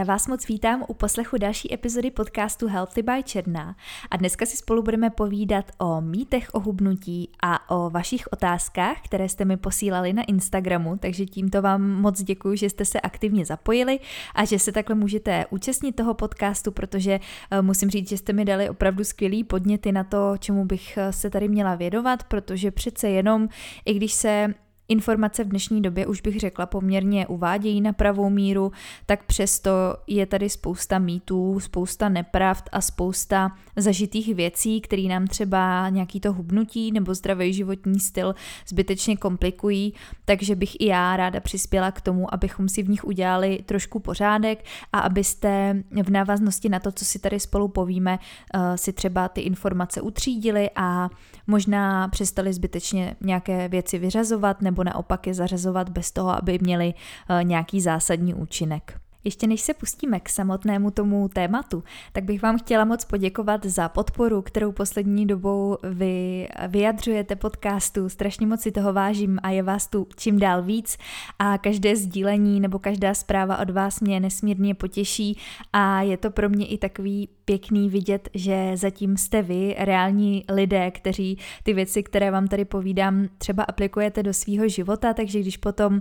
Já 0.00 0.04
vás 0.04 0.28
moc 0.28 0.48
vítám 0.48 0.84
u 0.88 0.94
poslechu 0.94 1.38
další 1.38 1.74
epizody 1.74 2.10
podcastu 2.10 2.68
Healthy 2.68 3.02
by 3.02 3.22
Černá. 3.22 3.76
A 4.10 4.16
dneska 4.16 4.46
si 4.46 4.56
spolu 4.56 4.82
budeme 4.82 5.10
povídat 5.10 5.64
o 5.78 6.00
mýtech 6.00 6.48
o 6.52 6.60
hubnutí 6.60 7.30
a 7.42 7.70
o 7.70 7.90
vašich 7.90 8.32
otázkách, 8.32 8.96
které 9.04 9.28
jste 9.28 9.44
mi 9.44 9.56
posílali 9.56 10.12
na 10.12 10.22
Instagramu, 10.22 10.96
takže 10.96 11.26
tímto 11.26 11.62
vám 11.62 11.82
moc 11.82 12.22
děkuji, 12.22 12.56
že 12.56 12.70
jste 12.70 12.84
se 12.84 13.00
aktivně 13.00 13.44
zapojili 13.44 14.00
a 14.34 14.44
že 14.44 14.58
se 14.58 14.72
takhle 14.72 14.94
můžete 14.94 15.46
účastnit 15.50 15.92
toho 15.96 16.14
podcastu, 16.14 16.72
protože 16.72 17.20
eh, 17.50 17.62
musím 17.62 17.90
říct, 17.90 18.08
že 18.08 18.16
jste 18.16 18.32
mi 18.32 18.44
dali 18.44 18.68
opravdu 18.68 19.04
skvělý 19.04 19.44
podněty 19.44 19.92
na 19.92 20.04
to, 20.04 20.34
čemu 20.38 20.64
bych 20.64 20.96
eh, 20.96 21.12
se 21.12 21.30
tady 21.30 21.48
měla 21.48 21.74
vědovat, 21.74 22.24
protože 22.24 22.70
přece 22.70 23.08
jenom, 23.08 23.48
i 23.84 23.94
když 23.94 24.12
se 24.12 24.54
informace 24.90 25.44
v 25.44 25.48
dnešní 25.48 25.82
době 25.82 26.06
už 26.06 26.20
bych 26.20 26.40
řekla 26.40 26.66
poměrně 26.66 27.26
uvádějí 27.26 27.80
na 27.80 27.92
pravou 27.92 28.30
míru, 28.30 28.72
tak 29.06 29.24
přesto 29.24 29.70
je 30.06 30.26
tady 30.26 30.48
spousta 30.48 30.98
mýtů, 30.98 31.60
spousta 31.60 32.08
nepravd 32.08 32.68
a 32.72 32.80
spousta 32.80 33.56
zažitých 33.76 34.34
věcí, 34.34 34.80
které 34.80 35.02
nám 35.02 35.26
třeba 35.26 35.88
nějaký 35.88 36.20
to 36.20 36.32
hubnutí 36.32 36.92
nebo 36.92 37.14
zdravý 37.14 37.52
životní 37.52 38.00
styl 38.00 38.34
zbytečně 38.68 39.16
komplikují, 39.16 39.94
takže 40.24 40.56
bych 40.56 40.80
i 40.80 40.86
já 40.86 41.16
ráda 41.16 41.40
přispěla 41.40 41.92
k 41.92 42.00
tomu, 42.00 42.34
abychom 42.34 42.68
si 42.68 42.82
v 42.82 42.88
nich 42.88 43.04
udělali 43.04 43.58
trošku 43.66 44.00
pořádek 44.00 44.64
a 44.92 45.00
abyste 45.00 45.82
v 46.02 46.10
návaznosti 46.10 46.68
na 46.68 46.80
to, 46.80 46.92
co 46.92 47.04
si 47.04 47.18
tady 47.18 47.40
spolu 47.40 47.68
povíme, 47.68 48.18
eh, 48.54 48.78
si 48.78 48.92
třeba 48.92 49.28
ty 49.28 49.40
informace 49.40 50.00
utřídili 50.00 50.70
a 50.76 51.08
možná 51.46 52.08
přestali 52.08 52.52
zbytečně 52.52 53.16
nějaké 53.20 53.68
věci 53.68 53.98
vyřazovat 53.98 54.62
nebo 54.62 54.79
naopak 54.82 55.26
je 55.26 55.34
zařazovat 55.34 55.88
bez 55.88 56.12
toho, 56.12 56.30
aby 56.30 56.58
měli 56.62 56.94
eh, 56.94 57.44
nějaký 57.44 57.80
zásadní 57.80 58.34
účinek. 58.34 58.99
Ještě 59.24 59.46
než 59.46 59.60
se 59.60 59.74
pustíme 59.74 60.20
k 60.20 60.28
samotnému 60.28 60.90
tomu 60.90 61.28
tématu, 61.28 61.82
tak 62.12 62.24
bych 62.24 62.42
vám 62.42 62.58
chtěla 62.58 62.84
moc 62.84 63.04
poděkovat 63.04 63.66
za 63.66 63.88
podporu, 63.88 64.42
kterou 64.42 64.72
poslední 64.72 65.26
dobou 65.26 65.76
vy 65.82 66.48
vyjadřujete 66.68 67.36
podcastu. 67.36 68.08
Strašně 68.08 68.46
moc 68.46 68.60
si 68.60 68.72
toho 68.72 68.92
vážím 68.92 69.38
a 69.42 69.50
je 69.50 69.62
vás 69.62 69.86
tu 69.86 70.06
čím 70.16 70.38
dál 70.38 70.62
víc 70.62 70.98
a 71.38 71.58
každé 71.58 71.96
sdílení 71.96 72.60
nebo 72.60 72.78
každá 72.78 73.14
zpráva 73.14 73.58
od 73.58 73.70
vás 73.70 74.00
mě 74.00 74.20
nesmírně 74.20 74.74
potěší 74.74 75.38
a 75.72 76.02
je 76.02 76.16
to 76.16 76.30
pro 76.30 76.48
mě 76.48 76.66
i 76.66 76.78
takový 76.78 77.28
pěkný 77.44 77.88
vidět, 77.88 78.28
že 78.34 78.72
zatím 78.74 79.16
jste 79.16 79.42
vy, 79.42 79.74
reální 79.78 80.44
lidé, 80.48 80.90
kteří 80.90 81.38
ty 81.62 81.72
věci, 81.72 82.02
které 82.02 82.30
vám 82.30 82.48
tady 82.48 82.64
povídám, 82.64 83.28
třeba 83.38 83.62
aplikujete 83.62 84.22
do 84.22 84.32
svého 84.32 84.68
života, 84.68 85.14
takže 85.14 85.40
když 85.40 85.56
potom 85.56 85.94
uh, 85.94 86.00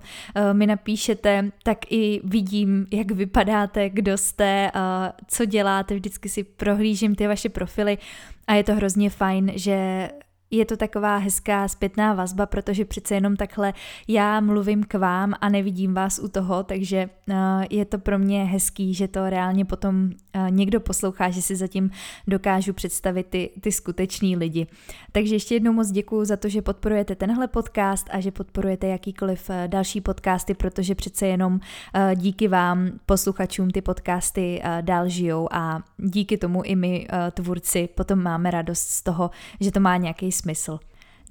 mi 0.53 0.67
napíšete, 0.67 1.51
tak 1.63 1.77
i 1.91 2.21
vidím, 2.23 2.87
jak 2.91 3.08
vypadáte, 3.11 3.89
kdo 3.89 4.17
jste, 4.17 4.71
co 5.27 5.45
děláte, 5.45 5.95
vždycky 5.95 6.29
si 6.29 6.43
prohlížím 6.43 7.15
ty 7.15 7.27
vaše 7.27 7.49
profily 7.49 7.97
a 8.47 8.53
je 8.53 8.63
to 8.63 8.75
hrozně 8.75 9.09
fajn, 9.09 9.51
že 9.55 10.09
je 10.51 10.65
to 10.65 10.77
taková 10.77 11.17
hezká 11.17 11.67
zpětná 11.67 12.13
vazba, 12.13 12.45
protože 12.45 12.85
přece 12.85 13.15
jenom 13.15 13.35
takhle 13.35 13.73
já 14.07 14.39
mluvím 14.39 14.83
k 14.83 14.93
vám 14.93 15.33
a 15.41 15.49
nevidím 15.49 15.93
vás 15.93 16.19
u 16.19 16.27
toho, 16.27 16.63
takže 16.63 17.09
uh, 17.29 17.35
je 17.69 17.85
to 17.85 17.99
pro 17.99 18.19
mě 18.19 18.43
hezký, 18.43 18.93
že 18.93 19.07
to 19.07 19.29
reálně 19.29 19.65
potom 19.65 19.95
uh, 20.05 20.51
někdo 20.51 20.79
poslouchá, 20.79 21.29
že 21.29 21.41
si 21.41 21.55
zatím 21.55 21.91
dokážu 22.27 22.73
představit 22.73 23.27
ty, 23.29 23.49
ty 23.61 23.71
skutečný 23.71 24.37
lidi. 24.37 24.67
Takže 25.11 25.35
ještě 25.35 25.55
jednou 25.55 25.73
moc 25.73 25.91
děkuji 25.91 26.25
za 26.25 26.37
to, 26.37 26.49
že 26.49 26.61
podporujete 26.61 27.15
tenhle 27.15 27.47
podcast 27.47 28.07
a 28.11 28.19
že 28.19 28.31
podporujete 28.31 28.87
jakýkoliv 28.87 29.49
uh, 29.49 29.55
další 29.67 30.01
podcasty, 30.01 30.53
protože 30.53 30.95
přece 30.95 31.27
jenom 31.27 31.59
díky 32.15 32.47
vám, 32.47 32.91
posluchačům, 33.05 33.71
ty 33.71 33.81
podcasty 33.81 34.61
dál 34.81 35.09
žijou 35.09 35.47
a 35.51 35.83
díky 35.97 36.37
tomu 36.37 36.63
i 36.63 36.75
my, 36.75 37.07
tvůrci, 37.31 37.89
potom 37.95 38.23
máme 38.23 38.51
radost 38.51 38.79
z 38.79 39.03
toho, 39.03 39.31
že 39.59 39.71
to 39.71 39.79
má 39.79 39.97
nějaký 39.97 40.31
smysl. 40.41 40.79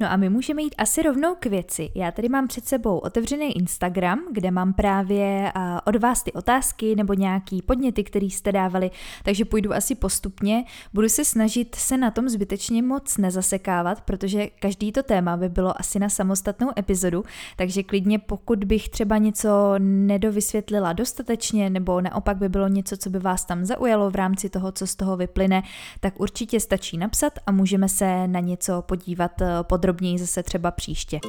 No 0.01 0.13
a 0.13 0.17
my 0.17 0.29
můžeme 0.29 0.63
jít 0.63 0.75
asi 0.79 1.03
rovnou 1.03 1.35
k 1.35 1.47
věci. 1.47 1.91
Já 1.95 2.11
tady 2.11 2.29
mám 2.29 2.49
před 2.49 2.65
sebou 2.65 2.99
otevřený 2.99 3.57
Instagram, 3.57 4.21
kde 4.33 4.51
mám 4.51 4.73
právě 4.73 5.53
od 5.85 5.97
vás 5.97 6.23
ty 6.23 6.33
otázky 6.33 6.97
nebo 6.97 7.15
nějaký 7.15 7.63
podněty, 7.63 8.05
které 8.05 8.27
jste 8.27 8.53
dávali, 8.53 8.91
takže 9.25 9.45
půjdu 9.45 9.75
asi 9.75 9.95
postupně. 9.95 10.65
Budu 10.95 11.09
se 11.09 11.25
snažit 11.25 11.75
se 11.75 11.97
na 11.97 12.11
tom 12.11 12.29
zbytečně 12.29 12.83
moc 12.83 13.17
nezasekávat, 13.17 14.01
protože 14.01 14.47
každý 14.47 14.93
to 14.93 15.03
téma 15.03 15.37
by 15.37 15.49
bylo 15.49 15.81
asi 15.81 15.99
na 15.99 16.09
samostatnou 16.09 16.71
epizodu, 16.79 17.25
takže 17.57 17.83
klidně 17.83 18.19
pokud 18.19 18.65
bych 18.65 18.89
třeba 18.89 19.19
něco 19.19 19.75
nedovysvětlila 19.79 20.93
dostatečně 20.93 21.71
nebo 21.71 22.01
naopak 22.01 22.37
by 22.37 22.49
bylo 22.49 22.69
něco, 22.69 22.97
co 22.97 23.11
by 23.11 23.19
vás 23.19 23.45
tam 23.45 23.65
zaujalo 23.65 24.11
v 24.11 24.15
rámci 24.15 24.49
toho, 24.49 24.73
co 24.73 24.87
z 24.87 24.95
toho 24.95 25.17
vyplyne, 25.17 25.63
tak 26.01 26.21
určitě 26.21 26.61
stačí 26.61 26.99
napsat 26.99 27.33
a 27.47 27.53
můžeme 27.53 27.89
se 27.89 28.29
na 28.29 28.41
něco 28.41 28.83
podívat 28.83 29.43
eh, 29.43 29.47
podrobně 29.63 29.88
podrobněji 29.89 30.19
zase 30.19 30.43
třeba 30.43 30.71
příště. 30.71 31.21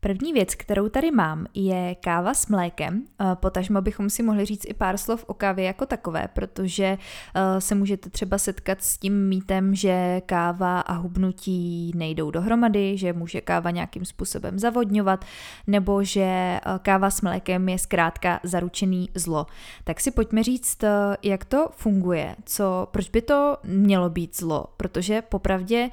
První 0.00 0.32
věc, 0.32 0.54
kterou 0.54 0.88
tady 0.88 1.10
mám, 1.10 1.46
je 1.54 1.94
káva 1.94 2.34
s 2.34 2.46
mlékem. 2.46 3.02
Eh, 3.20 3.24
potažmo 3.34 3.80
bychom 3.80 4.10
si 4.10 4.22
mohli 4.22 4.44
říct 4.44 4.64
i 4.68 4.74
pár 4.74 4.96
slov 4.96 5.24
o 5.26 5.34
kávě 5.34 5.64
jako 5.64 5.86
takové, 5.86 6.28
protože 6.32 6.98
eh, 7.34 7.60
se 7.60 7.74
můžete 7.74 8.10
třeba 8.10 8.38
setkat 8.38 8.82
s 8.82 8.98
tím 8.98 9.28
mýtem, 9.28 9.74
že 9.74 10.22
káva 10.26 10.80
a 10.80 10.92
hubnutí 10.92 11.92
nejdou 11.94 12.30
dohromady, 12.30 12.98
že 12.98 13.12
může 13.12 13.40
káva 13.40 13.70
nějakým 13.70 14.04
způsobem 14.04 14.58
zavodňovat, 14.58 15.24
nebo 15.66 16.04
že 16.04 16.20
eh, 16.22 16.60
káva 16.82 17.10
s 17.10 17.20
mlékem 17.20 17.68
je 17.68 17.78
zkrátka 17.78 18.40
zaručený 18.42 19.08
zlo. 19.14 19.46
Tak 19.84 20.00
si 20.00 20.10
pojďme 20.10 20.42
říct, 20.42 20.84
jak 21.22 21.44
to 21.44 21.68
funguje, 21.72 22.36
co, 22.44 22.88
proč 22.90 23.08
by 23.08 23.22
to 23.22 23.56
mělo 23.64 24.10
být 24.10 24.36
zlo, 24.36 24.66
protože 24.76 25.22
popravdě 25.22 25.90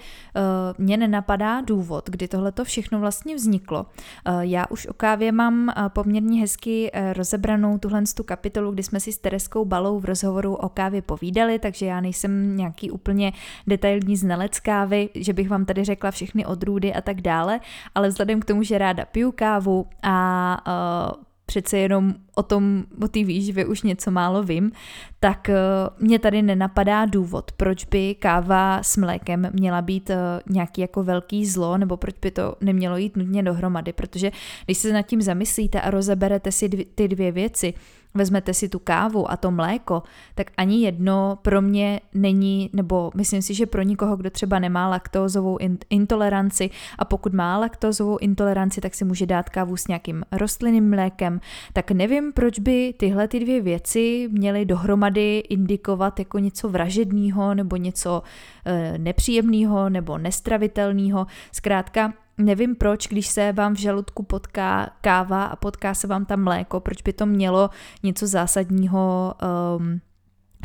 mě 0.78 0.98
nenapadá 0.98 1.62
důvod, 1.62 2.10
kdy 2.10 2.28
tohle 2.28 2.52
to 2.52 2.64
všechno 2.64 3.00
vlastně 3.00 3.36
vzniklo. 3.36 3.86
Eh, 4.26 4.32
já 4.42 4.66
už 4.70 4.88
o 4.88 4.94
kávě 4.94 5.32
mám 5.32 5.70
eh, 5.70 5.74
poměrně 5.90 6.40
hezky 6.40 6.90
eh, 6.94 7.14
rozebranou 7.14 7.78
tuhle 7.78 8.04
tu 8.16 8.24
kapitolu, 8.24 8.72
kdy 8.72 8.84
jsme 8.84 9.00
si 9.00 9.12
s 9.12 9.18
Tereskou 9.18 9.66
Balou 9.66 10.00
v 10.00 10.06
rozhovoru 10.06 10.56
o 10.56 10.70
kávě 10.70 11.02
povídali, 11.02 11.60
takže 11.60 11.86
já 11.86 12.02
nejsem 12.02 12.58
nějaký 12.58 12.92
úplně 12.92 13.34
detailní 13.68 14.18
znalec 14.18 14.60
kávy, 14.60 15.10
že 15.16 15.34
bych 15.34 15.50
vám 15.50 15.66
tady 15.66 15.84
řekla 15.84 16.12
všechny 16.12 16.46
odrůdy 16.46 16.94
a 16.94 17.02
tak 17.02 17.22
dále, 17.22 17.60
ale 17.96 18.08
vzhledem 18.08 18.40
k 18.40 18.46
tomu, 18.46 18.64
že 18.64 18.78
ráda 18.78 19.06
piju 19.06 19.32
kávu 19.32 19.86
a 20.04 21.26
přece 21.46 21.78
jenom 21.78 22.14
o 22.36 22.44
tom, 22.44 22.84
o 23.04 23.08
té 23.08 23.24
výživě 23.24 23.66
už 23.66 23.82
něco 23.82 24.12
málo 24.12 24.44
vím, 24.44 24.72
tak 25.20 25.50
uh, 25.50 26.08
mě 26.08 26.20
tady 26.20 26.42
nenapadá 26.42 27.06
důvod, 27.06 27.52
proč 27.52 27.86
by 27.86 28.16
káva 28.16 28.84
s 28.84 28.98
mlékem 28.98 29.50
měla 29.54 29.82
být 29.82 30.10
uh, 30.10 30.16
nějaký 30.54 30.82
jako 30.82 31.04
velký 31.04 31.46
zlo, 31.46 31.78
nebo 31.78 31.98
proč 31.98 32.16
by 32.22 32.32
to 32.32 32.56
nemělo 32.62 32.98
jít 32.98 33.18
nutně 33.18 33.44
dohromady, 33.44 33.94
protože 33.94 34.32
když 34.66 34.78
se 34.78 34.94
nad 34.94 35.02
tím 35.02 35.22
zamyslíte 35.22 35.82
a 35.82 35.90
rozeberete 35.90 36.52
si 36.52 36.70
ty 36.70 37.08
dvě 37.08 37.32
věci, 37.32 37.74
vezmete 38.16 38.54
si 38.54 38.70
tu 38.70 38.80
kávu 38.80 39.32
a 39.32 39.38
to 39.38 39.52
mléko, 39.52 40.04
tak 40.36 40.52
ani 40.58 40.82
jedno 40.82 41.40
pro 41.42 41.62
mě 41.62 42.00
není, 42.14 42.70
nebo 42.74 43.12
myslím 43.16 43.42
si, 43.42 43.54
že 43.54 43.66
pro 43.66 43.82
nikoho, 43.82 44.18
kdo 44.18 44.30
třeba 44.30 44.60
nemá 44.60 44.88
laktózovou 44.90 45.58
intoleranci 45.90 46.70
a 47.00 47.06
pokud 47.06 47.34
má 47.34 47.58
laktózovou 47.58 48.18
intoleranci, 48.18 48.82
tak 48.82 48.96
si 48.96 49.06
může 49.06 49.26
dát 49.26 49.50
kávu 49.50 49.78
s 49.78 49.88
nějakým 49.88 50.24
rostlinným 50.32 50.90
mlékem, 50.90 51.42
tak 51.74 51.92
nevím, 51.92 52.34
proč 52.34 52.60
by 52.60 52.94
tyhle 52.98 53.28
ty 53.28 53.40
dvě 53.40 53.62
věci 53.62 54.30
měly 54.32 54.66
dohromady 54.66 55.38
indikovat 55.38 56.20
jako 56.20 56.40
něco 56.40 56.70
vražedného 56.70 57.54
nebo 57.54 57.76
něco 57.76 58.24
e, 58.66 58.98
nepříjemného 58.98 59.90
nebo 59.90 60.18
nestravitelného. 60.18 61.28
Zkrátka, 61.52 62.14
Nevím 62.38 62.76
proč, 62.76 63.08
když 63.08 63.28
se 63.28 63.52
vám 63.52 63.74
v 63.74 63.80
žaludku 63.80 64.24
potká 64.24 64.90
káva 65.02 65.46
a 65.46 65.56
potká 65.56 65.94
se 65.94 66.08
vám 66.08 66.26
tam 66.26 66.44
mléko, 66.44 66.80
proč 66.80 67.02
by 67.02 67.14
to 67.14 67.26
mělo 67.26 67.70
něco 68.04 68.28
zásadního 68.28 69.34
um, 69.78 70.02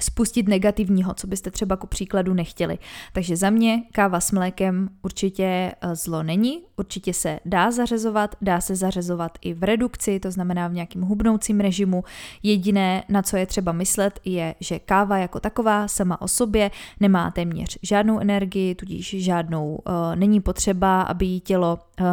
spustit 0.01 0.49
negativního, 0.49 1.15
co 1.15 1.27
byste 1.27 1.51
třeba 1.51 1.77
ku 1.77 1.87
příkladu 1.87 2.35
nechtěli. 2.35 2.79
Takže 3.13 3.37
za 3.37 3.51
mě 3.51 3.83
káva 3.93 4.21
s 4.21 4.33
mlékem 4.33 4.89
určitě 5.03 5.45
eh, 5.81 5.95
zlo 5.95 6.23
není, 6.23 6.63
určitě 6.77 7.15
se 7.15 7.41
dá 7.45 7.71
zařezovat, 7.71 8.37
dá 8.41 8.61
se 8.61 8.77
zařezovat 8.77 9.39
i 9.41 9.55
v 9.55 9.65
redukci, 9.65 10.21
to 10.21 10.31
znamená 10.31 10.69
v 10.69 10.73
nějakým 10.75 11.03
hubnoucím 11.03 11.61
režimu. 11.61 12.05
Jediné, 12.43 13.05
na 13.09 13.23
co 13.23 13.37
je 13.37 13.47
třeba 13.47 13.73
myslet, 13.73 14.21
je, 14.25 14.55
že 14.61 14.79
káva 14.79 15.19
jako 15.19 15.41
taková 15.41 15.89
sama 15.89 16.21
o 16.21 16.29
sobě 16.29 16.71
nemá 17.01 17.31
téměř 17.31 17.79
žádnou 17.83 18.19
energii, 18.19 18.75
tudíž 18.75 19.17
žádnou 19.19 19.75
uh, 19.75 19.95
není 20.15 20.41
potřeba, 20.41 21.03
aby 21.03 21.27
jí 21.27 21.41
tělo 21.41 21.79
uh, 22.01 22.07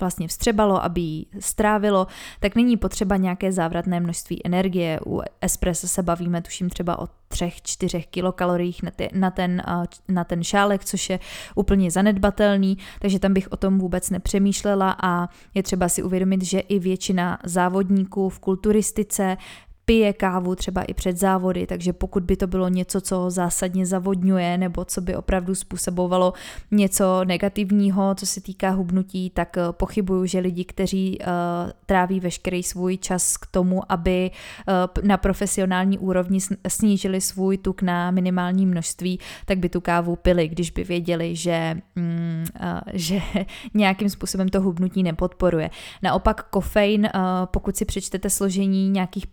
vlastně 0.00 0.28
vstřebalo, 0.28 0.84
aby 0.84 1.00
ji 1.00 1.26
strávilo, 1.38 2.06
tak 2.40 2.54
není 2.56 2.76
potřeba 2.76 3.16
nějaké 3.16 3.52
závratné 3.52 4.00
množství 4.00 4.46
energie. 4.46 5.00
U 5.06 5.20
espressa 5.40 5.88
se 5.88 6.02
bavíme 6.02 6.42
tuším 6.42 6.70
třeba 6.70 6.98
o 6.98 7.19
3-4 7.32 8.04
kilokaloriích 8.10 8.82
na, 8.82 8.90
na, 9.12 9.30
ten, 9.30 9.62
na 10.08 10.24
ten 10.24 10.44
šálek, 10.44 10.84
což 10.84 11.10
je 11.10 11.18
úplně 11.54 11.90
zanedbatelný, 11.90 12.78
takže 13.00 13.18
tam 13.18 13.34
bych 13.34 13.52
o 13.52 13.56
tom 13.56 13.78
vůbec 13.78 14.10
nepřemýšlela 14.10 14.96
a 15.02 15.28
je 15.54 15.62
třeba 15.62 15.88
si 15.88 16.02
uvědomit, 16.02 16.42
že 16.44 16.60
i 16.60 16.78
většina 16.78 17.38
závodníků 17.44 18.28
v 18.28 18.38
kulturistice 18.38 19.36
pije 19.90 20.12
kávu 20.12 20.54
třeba 20.54 20.82
i 20.82 20.94
před 20.94 21.18
závody, 21.18 21.66
takže 21.66 21.92
pokud 21.92 22.22
by 22.22 22.36
to 22.36 22.46
bylo 22.46 22.68
něco, 22.68 23.00
co 23.00 23.30
zásadně 23.30 23.86
zavodňuje 23.86 24.58
nebo 24.58 24.84
co 24.84 25.00
by 25.00 25.16
opravdu 25.16 25.54
způsobovalo 25.54 26.32
něco 26.70 27.24
negativního, 27.24 28.14
co 28.14 28.26
se 28.26 28.40
týká 28.40 28.70
hubnutí, 28.70 29.30
tak 29.30 29.56
eh, 29.56 29.62
pochybuju, 29.72 30.26
že 30.26 30.38
lidi, 30.38 30.64
kteří 30.64 31.18
uh, 31.18 31.26
tráví 31.86 32.20
veškerý 32.20 32.62
svůj 32.62 32.96
čas 32.96 33.36
k 33.36 33.46
tomu, 33.46 33.92
aby 33.92 34.30
uh, 34.30 35.06
na 35.06 35.16
profesionální 35.16 35.98
úrovni 35.98 36.38
snížili 36.68 37.20
svůj 37.20 37.58
tuk 37.58 37.82
na 37.82 38.10
minimální 38.10 38.66
množství, 38.66 39.18
tak 39.44 39.58
by 39.58 39.68
tu 39.68 39.80
kávu 39.80 40.16
pili, 40.16 40.48
když 40.48 40.70
by 40.70 40.84
věděli, 40.84 41.36
že, 41.36 41.76
mm, 41.96 42.44
uh, 42.60 42.80
že 42.92 43.20
nějakým 43.74 44.10
způsobem 44.10 44.48
to 44.48 44.60
hubnutí 44.60 45.02
nepodporuje. 45.02 45.70
Naopak 46.02 46.46
kofein, 46.50 47.08
pokud 47.44 47.76
si 47.76 47.84
přečtete 47.84 48.30
složení 48.30 48.88
nějakých 48.88 49.26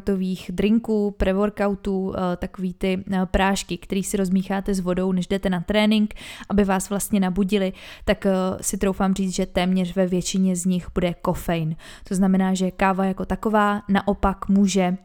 pre-workoutových 0.00 0.50
drinků, 0.52 1.14
pre-workoutů, 1.16 2.08
uh, 2.08 2.14
takový 2.36 2.74
ty 2.74 3.04
uh, 3.08 3.24
prášky, 3.24 3.78
který 3.78 4.02
si 4.02 4.16
rozmícháte 4.16 4.74
s 4.74 4.80
vodou, 4.80 5.12
než 5.12 5.26
jdete 5.26 5.50
na 5.50 5.60
trénink, 5.60 6.14
aby 6.48 6.64
vás 6.64 6.90
vlastně 6.90 7.20
nabudili, 7.20 7.72
tak 8.04 8.24
uh, 8.24 8.58
si 8.60 8.78
troufám 8.78 9.14
říct, 9.14 9.34
že 9.34 9.46
téměř 9.46 9.96
ve 9.96 10.06
většině 10.06 10.56
z 10.56 10.64
nich 10.64 10.86
bude 10.94 11.14
kofein. 11.14 11.76
To 12.08 12.14
znamená, 12.14 12.54
že 12.54 12.70
káva 12.70 13.04
jako 13.04 13.24
taková 13.24 13.82
naopak 13.88 14.48
může 14.48 14.96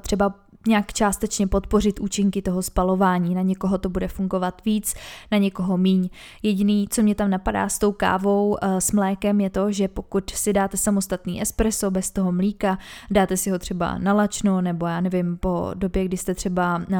třeba 0.00 0.34
nějak 0.66 0.92
částečně 0.92 1.46
podpořit 1.46 2.00
účinky 2.00 2.42
toho 2.42 2.62
spalování. 2.62 3.34
Na 3.34 3.42
někoho 3.42 3.78
to 3.78 3.88
bude 3.88 4.08
fungovat 4.08 4.62
víc, 4.64 4.94
na 5.32 5.38
někoho 5.38 5.76
míň. 5.76 6.08
Jediný, 6.42 6.88
co 6.90 7.02
mě 7.02 7.14
tam 7.14 7.30
napadá 7.30 7.68
s 7.68 7.78
tou 7.78 7.92
kávou 7.92 8.56
eh, 8.62 8.80
s 8.80 8.92
mlékem, 8.92 9.40
je 9.40 9.50
to, 9.50 9.72
že 9.72 9.88
pokud 9.88 10.30
si 10.30 10.52
dáte 10.52 10.76
samostatný 10.76 11.42
espresso 11.42 11.90
bez 11.90 12.10
toho 12.10 12.32
mlíka, 12.32 12.78
dáte 13.10 13.36
si 13.36 13.50
ho 13.50 13.58
třeba 13.58 13.98
na 13.98 14.12
lačno, 14.12 14.60
nebo 14.60 14.86
já 14.86 15.00
nevím, 15.00 15.36
po 15.36 15.70
době, 15.74 16.04
kdy 16.04 16.16
jste 16.16 16.34
třeba 16.34 16.76
uh, 16.76 16.94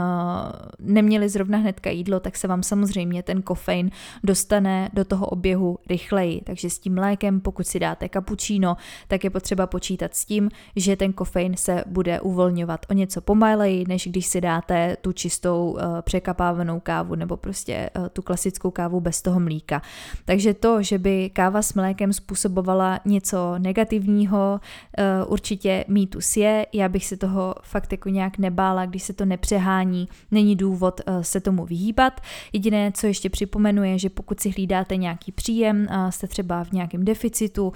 neměli 0.79 1.29
zrovna 1.29 1.59
hnedka 1.59 1.91
jídlo, 1.91 2.21
tak 2.21 2.37
se 2.37 2.49
vám 2.49 2.63
samozřejmě 2.63 3.23
ten 3.23 3.43
kofein 3.43 3.91
dostane 4.25 4.91
do 4.93 5.05
toho 5.05 5.27
oběhu 5.27 5.79
rychleji. 5.89 6.41
Takže 6.45 6.71
s 6.71 6.79
tím 6.79 6.95
mlékem, 6.95 7.41
pokud 7.41 7.67
si 7.67 7.81
dáte 7.81 8.09
cappuccino, 8.09 8.77
tak 9.09 9.25
je 9.25 9.31
potřeba 9.31 9.67
počítat 9.67 10.15
s 10.15 10.25
tím, 10.25 10.51
že 10.77 10.97
ten 10.97 11.13
kofein 11.13 11.57
se 11.57 11.85
bude 11.87 12.21
uvolňovat 12.21 12.87
o 12.91 12.95
něco 12.95 13.21
pomaleji 13.21 13.56
pomaleji, 13.57 13.85
než 13.89 14.09
když 14.09 14.27
si 14.27 14.41
dáte 14.41 14.97
tu 15.01 15.13
čistou 15.13 15.71
uh, 15.71 15.81
překapávanou 16.01 16.81
kávu 16.81 17.15
nebo 17.15 17.37
prostě 17.37 17.91
uh, 17.99 18.09
tu 18.09 18.23
klasickou 18.23 18.71
kávu 18.71 19.01
bez 19.01 19.23
toho 19.23 19.41
mlíka. 19.41 19.83
Takže 20.25 20.55
to, 20.55 20.83
že 20.83 20.99
by 20.99 21.31
káva 21.31 21.63
s 21.63 21.75
mlékem 21.75 22.13
způsobovala 22.13 23.01
něco 23.05 23.55
negativního, 23.59 24.61
uh, 24.99 25.33
určitě 25.33 25.85
mýtus 25.89 26.37
je, 26.37 26.67
já 26.73 26.89
bych 26.89 27.07
se 27.07 27.17
toho 27.17 27.55
fakt 27.63 27.93
jako 27.93 28.09
nějak 28.09 28.39
nebála, 28.39 28.87
když 28.87 29.03
se 29.03 29.13
to 29.13 29.25
nepřehání, 29.25 30.09
není 30.31 30.57
důvod 30.57 31.01
se 31.21 31.41
tomu 31.41 31.65
vyhýbat. 31.65 32.21
Jediné, 32.53 32.93
co 32.93 33.07
ještě 33.07 33.31
připomenu, 33.31 33.85
je, 33.85 33.99
že 33.99 34.11
pokud 34.11 34.41
si 34.41 34.51
hlídáte 34.51 34.97
nějaký 34.97 35.33
příjem, 35.33 35.87
jste 36.11 36.27
třeba 36.27 36.65
v 36.65 36.73
nějakém 36.73 37.05
deficitu, 37.05 37.73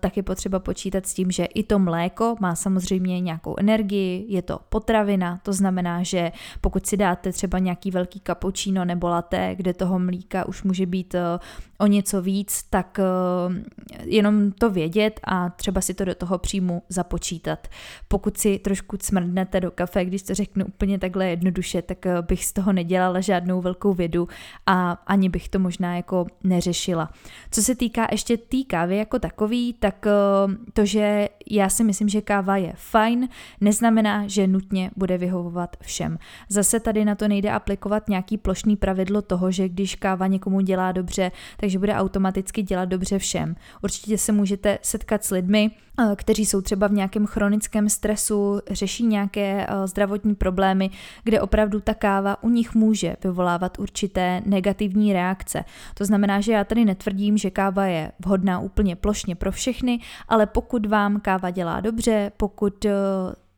tak 0.00 0.16
je 0.16 0.22
potřeba 0.22 0.58
počítat 0.58 1.06
s 1.06 1.14
tím, 1.14 1.30
že 1.30 1.44
i 1.44 1.62
to 1.62 1.78
mléko 1.78 2.36
má 2.40 2.54
samozřejmě 2.54 3.20
nějakou 3.20 3.54
energii, 3.58 4.24
je 4.28 4.42
to 4.42 4.58
potravina, 4.68 5.05
potravina, 5.06 5.40
to 5.42 5.52
znamená, 5.52 6.02
že 6.02 6.32
pokud 6.60 6.86
si 6.86 6.96
dáte 6.96 7.32
třeba 7.32 7.58
nějaký 7.58 7.90
velký 7.90 8.20
cappuccino 8.26 8.84
nebo 8.84 9.08
latte, 9.08 9.54
kde 9.54 9.74
toho 9.74 9.98
mlíka 9.98 10.48
už 10.48 10.62
může 10.62 10.86
být 10.86 11.14
eh, 11.14 11.20
o 11.78 11.86
něco 11.86 12.22
víc, 12.22 12.62
tak 12.70 12.98
eh, 12.98 13.94
jenom 14.04 14.52
to 14.52 14.70
vědět 14.70 15.20
a 15.24 15.50
třeba 15.50 15.80
si 15.80 15.94
to 15.94 16.04
do 16.04 16.14
toho 16.14 16.38
příjmu 16.38 16.82
započítat. 16.88 17.68
Pokud 18.08 18.38
si 18.38 18.58
trošku 18.58 18.96
smrdnete 19.00 19.60
do 19.60 19.70
kafe, 19.70 20.04
když 20.04 20.22
to 20.22 20.34
řeknu 20.34 20.66
úplně 20.66 20.98
takhle 20.98 21.28
jednoduše, 21.28 21.82
tak 21.82 22.06
eh, 22.06 22.22
bych 22.22 22.44
z 22.44 22.52
toho 22.52 22.72
nedělala 22.72 23.20
žádnou 23.20 23.60
velkou 23.60 23.94
vědu 23.94 24.28
a 24.66 24.92
ani 24.92 25.28
bych 25.28 25.48
to 25.48 25.58
možná 25.58 25.96
jako 25.96 26.26
neřešila. 26.44 27.10
Co 27.50 27.62
se 27.62 27.74
týká 27.74 28.06
ještě 28.10 28.36
té 28.36 28.56
kávy 28.66 28.96
jako 28.96 29.18
takový, 29.18 29.72
tak 29.72 30.06
to, 30.72 30.86
že 30.86 31.28
já 31.50 31.68
si 31.68 31.84
myslím, 31.84 32.08
že 32.08 32.20
káva 32.20 32.56
je 32.56 32.72
fajn, 32.76 33.28
neznamená, 33.60 34.26
že 34.26 34.46
nutně 34.46 34.90
bude 34.96 35.18
vyhovovat 35.18 35.76
všem. 35.80 36.18
Zase 36.48 36.80
tady 36.80 37.04
na 37.04 37.14
to 37.14 37.28
nejde 37.28 37.50
aplikovat 37.50 38.08
nějaký 38.08 38.38
plošný 38.38 38.76
pravidlo 38.76 39.22
toho, 39.22 39.50
že 39.50 39.68
když 39.68 39.94
káva 39.94 40.26
někomu 40.26 40.60
dělá 40.60 40.92
dobře, 40.92 41.32
takže 41.66 41.78
bude 41.78 41.94
automaticky 41.94 42.62
dělat 42.62 42.84
dobře 42.84 43.18
všem. 43.18 43.56
Určitě 43.82 44.18
se 44.18 44.32
můžete 44.32 44.78
setkat 44.82 45.24
s 45.24 45.30
lidmi, 45.30 45.70
eh, 46.00 46.16
kteří 46.16 46.46
jsou 46.46 46.60
třeba 46.60 46.86
v 46.86 46.92
nějakém 46.92 47.26
chronickém 47.26 47.88
stresu, 47.88 48.60
řeší 48.70 49.06
nějaké 49.06 49.66
eh, 49.68 49.86
zdravotní 49.86 50.34
problémy, 50.34 50.90
kde 51.24 51.40
opravdu 51.40 51.80
ta 51.80 51.94
káva 51.94 52.42
u 52.42 52.48
nich 52.48 52.74
může 52.74 53.16
vyvolávat 53.24 53.78
určité 53.78 54.42
negativní 54.46 55.12
reakce. 55.12 55.64
To 55.94 56.04
znamená, 56.04 56.40
že 56.40 56.52
já 56.52 56.64
tady 56.64 56.84
netvrdím, 56.84 57.38
že 57.38 57.50
káva 57.50 57.84
je 57.86 58.12
vhodná 58.24 58.60
úplně 58.60 58.96
plošně 58.96 59.34
pro 59.34 59.52
všechny, 59.52 60.00
ale 60.28 60.46
pokud 60.46 60.86
vám 60.86 61.20
káva 61.20 61.50
dělá 61.50 61.80
dobře, 61.80 62.32
pokud 62.36 62.84
eh, 62.84 62.90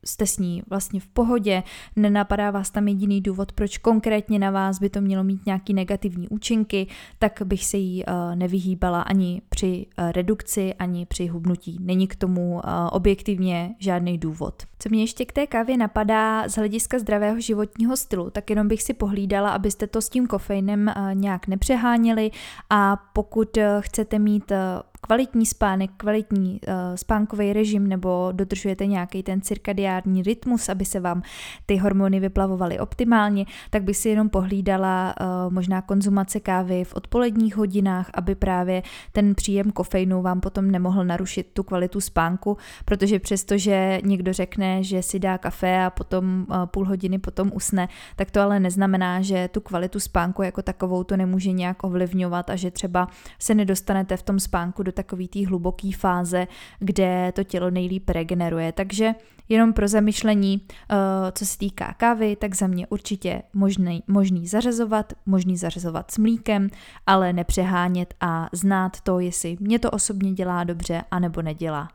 jste 0.05 0.27
s 0.27 0.39
ní 0.39 0.63
vlastně 0.71 1.01
v 1.01 1.07
pohodě, 1.07 1.63
nenapadá 1.97 2.51
vás 2.51 2.71
tam 2.71 2.89
jediný 2.89 3.21
důvod, 3.21 3.53
proč 3.53 3.79
konkrétně 3.79 4.39
na 4.39 4.51
vás 4.51 4.79
by 4.79 4.91
to 4.91 5.01
mělo 5.01 5.25
mít 5.25 5.47
nějaký 5.47 5.75
negativní 5.75 6.29
účinky, 6.29 6.87
tak 7.19 7.43
bych 7.45 7.65
se 7.65 7.77
jí 7.77 8.05
uh, 8.05 8.13
nevyhýbala 8.35 9.03
ani 9.03 9.43
při 9.49 9.87
uh, 9.99 10.13
redukci, 10.13 10.75
ani 10.75 11.07
při 11.07 11.27
hubnutí. 11.27 11.79
Není 11.81 12.07
k 12.07 12.17
tomu 12.17 12.55
uh, 12.55 12.61
objektivně 12.93 13.75
žádný 13.79 14.19
důvod. 14.19 14.63
Co 14.79 14.89
mě 14.89 15.03
ještě 15.03 15.25
k 15.25 15.33
té 15.33 15.47
kávě 15.47 15.77
napadá 15.77 16.49
z 16.49 16.55
hlediska 16.55 16.99
zdravého 16.99 17.41
životního 17.41 17.97
stylu, 17.97 18.31
tak 18.31 18.51
jenom 18.51 18.69
bych 18.69 18.83
si 18.83 18.95
pohlídala, 18.95 19.51
abyste 19.51 19.87
to 19.87 20.03
s 20.03 20.09
tím 20.09 20.27
kofeinem 20.27 20.93
nějak 21.15 21.47
nepřeháněli 21.47 22.31
a 22.71 22.97
pokud 23.13 23.59
chcete 23.81 24.19
mít 24.19 24.53
kvalitní 25.01 25.47
spánek, 25.47 25.91
kvalitní 25.97 26.61
uh, 26.69 26.75
spánkový 26.95 27.53
režim 27.53 27.87
nebo 27.87 28.29
dodržujete 28.33 28.87
nějaký 28.87 29.23
ten 29.23 29.41
cirkadiární 29.41 30.23
rytmus, 30.23 30.69
aby 30.69 30.85
se 30.85 31.01
vám 31.01 31.23
ty 31.67 31.77
hormony 31.77 32.21
vyplavovaly 32.21 32.79
optimálně, 32.79 33.45
tak 33.71 33.83
by 33.83 33.95
si 33.95 34.09
jenom 34.09 34.29
pohlídala 34.29 35.15
uh, 35.21 35.53
možná 35.53 35.83
konzumace 35.83 36.41
kávy 36.41 36.85
v 36.85 36.95
odpoledních 36.95 37.57
hodinách, 37.57 38.11
aby 38.15 38.35
právě 38.35 38.83
ten 39.13 39.35
příjem 39.35 39.71
kofeinu 39.71 40.23
vám 40.23 40.41
potom 40.41 40.71
nemohl 40.71 41.05
narušit 41.05 41.47
tu 41.53 41.63
kvalitu 41.63 42.01
spánku, 42.01 42.57
protože 42.85 43.19
přestože 43.19 44.01
někdo 44.05 44.33
řekne, 44.33 44.83
že 44.83 45.03
si 45.03 45.19
dá 45.19 45.39
kafe 45.39 45.85
a 45.85 45.91
potom 45.91 46.47
uh, 46.51 46.67
půl 46.67 46.85
hodiny 46.85 47.19
potom 47.19 47.51
usne, 47.55 47.89
tak 48.17 48.31
to 48.31 48.41
ale 48.41 48.61
neznamená, 48.61 49.23
že 49.23 49.49
tu 49.49 49.61
kvalitu 49.61 50.01
spánku 50.01 50.43
jako 50.43 50.63
takovou 50.63 51.05
to 51.05 51.17
nemůže 51.17 51.53
nějak 51.53 51.85
ovlivňovat 51.85 52.51
a 52.51 52.57
že 52.57 52.71
třeba 52.71 53.09
se 53.39 53.55
nedostanete 53.55 54.17
v 54.17 54.23
tom 54.23 54.41
spánku 54.41 54.83
do 54.89 54.93
takové 54.93 55.29
té 55.29 55.47
hluboké 55.47 55.91
fáze, 55.97 56.47
kde 56.79 57.33
to 57.35 57.45
tělo 57.45 57.71
nejlíp 57.71 58.09
regeneruje. 58.09 58.73
Takže 58.73 59.15
jenom 59.49 59.73
pro 59.73 59.89
zamyšlení, 59.89 60.61
eh, 60.91 60.97
co 61.33 61.47
se 61.47 61.59
týká 61.59 61.95
kávy, 61.97 62.37
tak 62.37 62.55
za 62.55 62.67
mě 62.67 62.87
určitě 62.87 63.43
možný, 63.55 64.03
možný 64.07 64.47
zařazovat, 64.49 65.13
možný 65.27 65.57
zařazovat 65.57 66.11
s 66.11 66.19
mlíkem, 66.19 66.69
ale 67.07 67.33
nepřehánět 67.33 68.15
a 68.21 68.49
znát 68.53 69.01
to, 69.01 69.21
jestli 69.21 69.57
mě 69.61 69.79
to 69.79 69.91
osobně 69.91 70.33
dělá 70.33 70.65
dobře, 70.65 71.03
anebo 71.11 71.43
nedělá. 71.43 71.89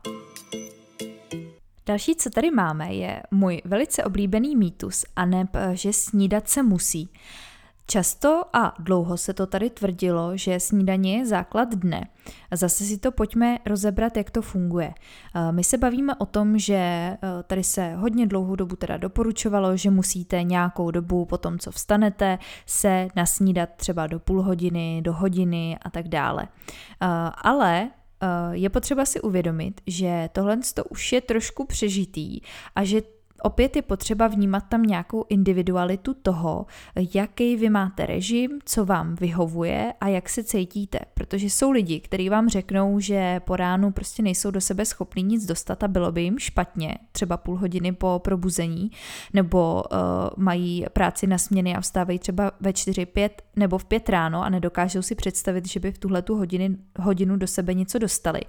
Další, 1.86 2.14
co 2.14 2.30
tady 2.30 2.50
máme, 2.50 2.94
je 2.94 3.22
můj 3.30 3.62
velice 3.64 4.04
oblíbený 4.04 4.56
mýtus, 4.56 5.04
a 5.16 5.26
ne, 5.26 5.48
že 5.72 5.92
snídat 5.92 6.48
se 6.48 6.62
musí. 6.62 7.10
Často 7.86 8.42
a 8.52 8.74
dlouho 8.78 9.16
se 9.16 9.34
to 9.34 9.46
tady 9.46 9.70
tvrdilo, 9.70 10.36
že 10.36 10.60
snídaně 10.60 11.18
je 11.18 11.26
základ 11.26 11.74
dne. 11.74 12.08
Zase 12.52 12.84
si 12.84 12.98
to 12.98 13.12
pojďme 13.12 13.58
rozebrat, 13.66 14.16
jak 14.16 14.30
to 14.30 14.42
funguje. 14.42 14.94
My 15.50 15.64
se 15.64 15.78
bavíme 15.78 16.14
o 16.14 16.26
tom, 16.26 16.58
že 16.58 16.74
e, 16.74 17.18
tady 17.46 17.64
se 17.64 17.94
hodně 17.94 18.26
dlouhou 18.26 18.56
dobu 18.56 18.76
teda 18.76 18.96
doporučovalo, 18.96 19.76
že 19.76 19.90
musíte 19.90 20.42
nějakou 20.42 20.90
dobu 20.90 21.24
po 21.24 21.38
tom, 21.38 21.58
co 21.58 21.70
vstanete, 21.70 22.38
se 22.66 23.08
nasnídat 23.16 23.68
třeba 23.76 24.06
do 24.06 24.20
půl 24.20 24.42
hodiny, 24.42 25.02
do 25.04 25.12
hodiny 25.12 25.78
a 25.82 25.90
tak 25.90 26.08
dále. 26.08 26.48
Ale 27.42 27.80
e, 27.80 27.88
je 28.52 28.70
potřeba 28.70 29.04
si 29.04 29.20
uvědomit, 29.20 29.80
že 29.86 30.28
tohle 30.32 30.58
to 30.74 30.84
už 30.84 31.12
je 31.12 31.20
trošku 31.20 31.66
přežitý 31.66 32.40
a 32.76 32.84
že 32.84 33.02
Opět 33.44 33.76
je 33.76 33.82
potřeba 33.82 34.28
vnímat 34.28 34.64
tam 34.68 34.82
nějakou 34.82 35.24
individualitu 35.28 36.14
toho, 36.14 36.66
jaký 37.14 37.56
vy 37.56 37.70
máte 37.70 38.06
režim, 38.06 38.58
co 38.64 38.84
vám 38.84 39.14
vyhovuje 39.14 39.92
a 40.00 40.08
jak 40.08 40.28
se 40.28 40.44
cítíte. 40.44 40.98
Protože 41.14 41.46
jsou 41.46 41.70
lidi, 41.70 42.00
kteří 42.00 42.28
vám 42.28 42.48
řeknou, 42.48 43.00
že 43.00 43.40
po 43.40 43.56
ránu 43.56 43.90
prostě 43.90 44.22
nejsou 44.22 44.50
do 44.50 44.60
sebe 44.60 44.84
schopní 44.84 45.22
nic 45.22 45.46
dostat 45.46 45.82
a 45.82 45.88
bylo 45.88 46.12
by 46.12 46.22
jim 46.22 46.38
špatně, 46.38 46.98
třeba 47.12 47.36
půl 47.36 47.56
hodiny 47.56 47.92
po 47.92 48.20
probuzení, 48.24 48.90
nebo 49.32 49.82
uh, 49.92 49.98
mají 50.36 50.86
práci 50.92 51.26
na 51.26 51.38
směny 51.38 51.74
a 51.74 51.80
vstávají 51.80 52.18
třeba 52.18 52.52
ve 52.60 52.70
4-5 52.70 53.30
nebo 53.56 53.78
v 53.78 53.84
5 53.84 54.08
ráno 54.08 54.42
a 54.42 54.48
nedokážou 54.48 55.02
si 55.02 55.14
představit, 55.14 55.68
že 55.68 55.80
by 55.80 55.92
v 55.92 55.98
tuhle 55.98 56.22
tu 56.22 56.36
hodinu, 56.36 56.76
hodinu 56.98 57.36
do 57.36 57.46
sebe 57.46 57.74
něco 57.74 57.98
dostali. 57.98 58.40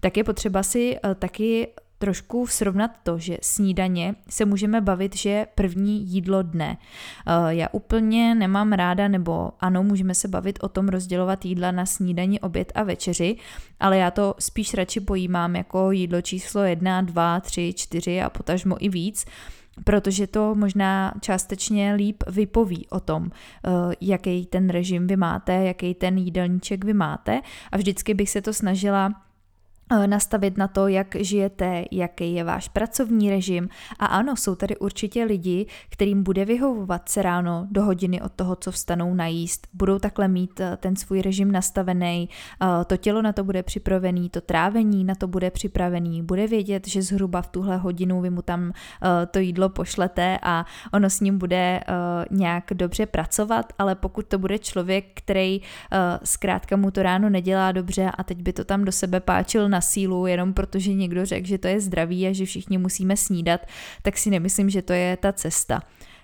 Tak 0.00 0.16
je 0.16 0.24
potřeba 0.24 0.62
si 0.62 0.98
uh, 1.04 1.14
taky 1.14 1.68
trošku 2.00 2.46
srovnat 2.46 2.90
to, 3.02 3.18
že 3.18 3.36
snídaně 3.42 4.14
se 4.28 4.44
můžeme 4.44 4.80
bavit, 4.80 5.16
že 5.16 5.30
je 5.30 5.46
první 5.54 6.06
jídlo 6.06 6.42
dne. 6.42 6.78
Eh, 7.26 7.32
já 7.48 7.68
úplně 7.72 8.34
nemám 8.34 8.72
ráda, 8.72 9.08
nebo 9.08 9.52
ano, 9.60 9.82
můžeme 9.82 10.14
se 10.14 10.28
bavit 10.28 10.58
o 10.62 10.68
tom 10.68 10.88
rozdělovat 10.88 11.44
jídla 11.44 11.70
na 11.70 11.86
snídaní, 11.86 12.40
oběd 12.40 12.72
a 12.74 12.82
večeři, 12.82 13.36
ale 13.80 13.98
já 13.98 14.10
to 14.10 14.34
spíš 14.38 14.74
radši 14.74 15.00
pojímám 15.00 15.56
jako 15.56 15.90
jídlo 15.90 16.22
číslo 16.22 16.62
1, 16.62 17.00
2, 17.00 17.40
3, 17.40 17.74
4 17.76 18.22
a 18.22 18.30
potažmo 18.30 18.76
i 18.80 18.88
víc, 18.88 19.24
protože 19.84 20.26
to 20.26 20.54
možná 20.54 21.14
částečně 21.20 21.94
líp 21.94 22.22
vypoví 22.26 22.86
o 22.90 23.00
tom, 23.00 23.30
eh, 23.30 23.70
jaký 24.00 24.46
ten 24.46 24.70
režim 24.70 25.06
vy 25.06 25.16
máte, 25.16 25.52
jaký 25.52 25.94
ten 25.94 26.18
jídelníček 26.18 26.84
vy 26.84 26.94
máte 26.94 27.40
a 27.72 27.76
vždycky 27.76 28.14
bych 28.14 28.30
se 28.30 28.42
to 28.42 28.52
snažila 28.52 29.12
nastavit 30.06 30.58
na 30.58 30.68
to, 30.68 30.88
jak 30.88 31.16
žijete, 31.20 31.84
jaký 31.90 32.34
je 32.34 32.44
váš 32.44 32.68
pracovní 32.68 33.30
režim. 33.30 33.68
A 33.98 34.06
ano, 34.06 34.36
jsou 34.36 34.54
tady 34.54 34.76
určitě 34.76 35.24
lidi, 35.24 35.66
kterým 35.90 36.22
bude 36.22 36.44
vyhovovat 36.44 37.08
se 37.08 37.22
ráno 37.22 37.66
do 37.70 37.82
hodiny 37.82 38.22
od 38.22 38.32
toho, 38.32 38.56
co 38.56 38.70
vstanou 38.70 39.14
najíst. 39.14 39.66
Budou 39.72 39.98
takhle 39.98 40.28
mít 40.28 40.60
eh, 40.60 40.76
ten 40.76 40.96
svůj 40.96 41.22
režim 41.22 41.52
nastavený, 41.52 42.28
eh, 42.62 42.84
to 42.84 42.96
tělo 42.96 43.22
na 43.22 43.32
to 43.32 43.44
bude 43.44 43.62
připravený, 43.62 44.30
to 44.30 44.40
trávení 44.40 45.04
na 45.04 45.14
to 45.14 45.28
bude 45.28 45.50
připravený, 45.50 46.22
bude 46.22 46.46
vědět, 46.46 46.88
že 46.88 47.02
zhruba 47.02 47.42
v 47.42 47.48
tuhle 47.48 47.76
hodinu 47.76 48.20
vy 48.20 48.30
mu 48.30 48.42
tam 48.42 48.72
to 49.30 49.38
jídlo 49.38 49.68
pošlete 49.68 50.38
a 50.42 50.66
ono 50.92 51.10
s 51.10 51.20
ním 51.20 51.38
bude 51.38 51.80
nějak 52.30 52.64
dobře 52.74 53.06
pracovat, 53.06 53.72
ale 53.78 53.94
pokud 53.94 54.26
to 54.26 54.38
bude 54.38 54.58
člověk, 54.58 55.04
který 55.14 55.60
zkrátka 56.24 56.76
mu 56.76 56.90
to 56.90 57.02
ráno 57.02 57.30
nedělá 57.30 57.72
dobře 57.72 58.10
a 58.18 58.24
teď 58.24 58.42
by 58.42 58.52
to 58.52 58.64
tam 58.64 58.84
do 58.84 58.92
sebe 58.92 59.20
páčil 59.20 59.68
na 59.68 59.79
sílu, 59.80 60.26
jenom 60.26 60.54
protože 60.54 60.94
někdo 60.94 61.26
řekl, 61.26 61.46
že 61.46 61.58
to 61.58 61.68
je 61.68 61.80
zdravý 61.80 62.26
a 62.26 62.32
že 62.32 62.44
všichni 62.44 62.78
musíme 62.78 63.16
snídat, 63.16 63.66
tak 64.02 64.18
si 64.18 64.30
nemyslím, 64.30 64.70
že 64.70 64.82
to 64.82 64.92
je 64.92 65.16
ta 65.16 65.32
cesta. 65.32 65.80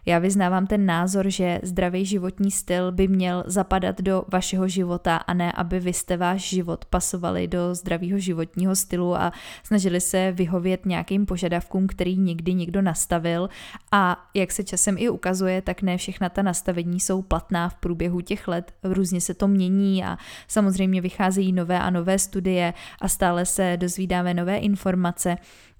Já 0.08 0.18
vyznávám 0.18 0.66
ten 0.66 0.86
názor, 0.86 1.30
že 1.30 1.60
zdravý 1.62 2.04
životní 2.04 2.50
styl 2.50 2.92
by 2.92 3.08
měl 3.08 3.44
zapadat 3.46 4.00
do 4.00 4.24
vašeho 4.32 4.68
života 4.68 5.16
a 5.16 5.34
ne, 5.34 5.52
aby 5.52 5.80
vy 5.80 5.92
jste 5.92 6.16
váš 6.16 6.48
život 6.48 6.84
pasovali 6.84 7.48
do 7.48 7.74
zdravého 7.74 8.18
životního 8.18 8.76
stylu 8.76 9.16
a 9.16 9.32
snažili 9.62 10.00
se 10.00 10.32
vyhovět 10.32 10.86
nějakým 10.86 11.26
požadavkům, 11.26 11.86
který 11.86 12.18
nikdy 12.18 12.54
někdo 12.54 12.82
nastavil. 12.82 13.48
A 13.92 14.28
jak 14.34 14.52
se 14.52 14.64
časem 14.64 14.96
i 14.98 15.08
ukazuje, 15.08 15.62
tak 15.62 15.82
ne 15.82 15.96
všechna 15.96 16.28
ta 16.28 16.42
nastavení 16.42 17.00
jsou 17.00 17.22
platná 17.22 17.68
v 17.68 17.74
průběhu 17.74 18.20
těch 18.20 18.48
let. 18.48 18.72
Různě 18.82 19.20
se 19.20 19.34
to 19.34 19.48
mění 19.48 20.04
a 20.04 20.18
samozřejmě 20.48 21.00
vycházejí 21.00 21.52
nové 21.52 21.78
a 21.78 21.90
nové 21.90 22.18
studie 22.18 22.74
a 23.00 23.08
stále 23.08 23.46
se 23.46 23.76
dozvídáme 23.76 24.34
nové 24.34 24.56
informace. 24.56 25.36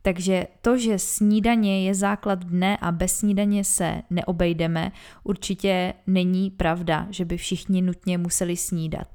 Takže 0.07 0.47
to, 0.61 0.79
že 0.79 0.99
snídaně 0.99 1.87
je 1.87 1.95
základ 1.95 2.45
dne 2.45 2.77
a 2.77 2.93
bez 2.93 3.19
snídaně 3.19 3.65
se 3.65 4.03
neobejdeme, 4.11 4.93
určitě 5.25 5.95
není 6.07 6.51
pravda, 6.51 7.07
že 7.11 7.25
by 7.25 7.37
všichni 7.37 7.83
nutně 7.83 8.19
museli 8.19 8.57
snídat. 8.57 9.09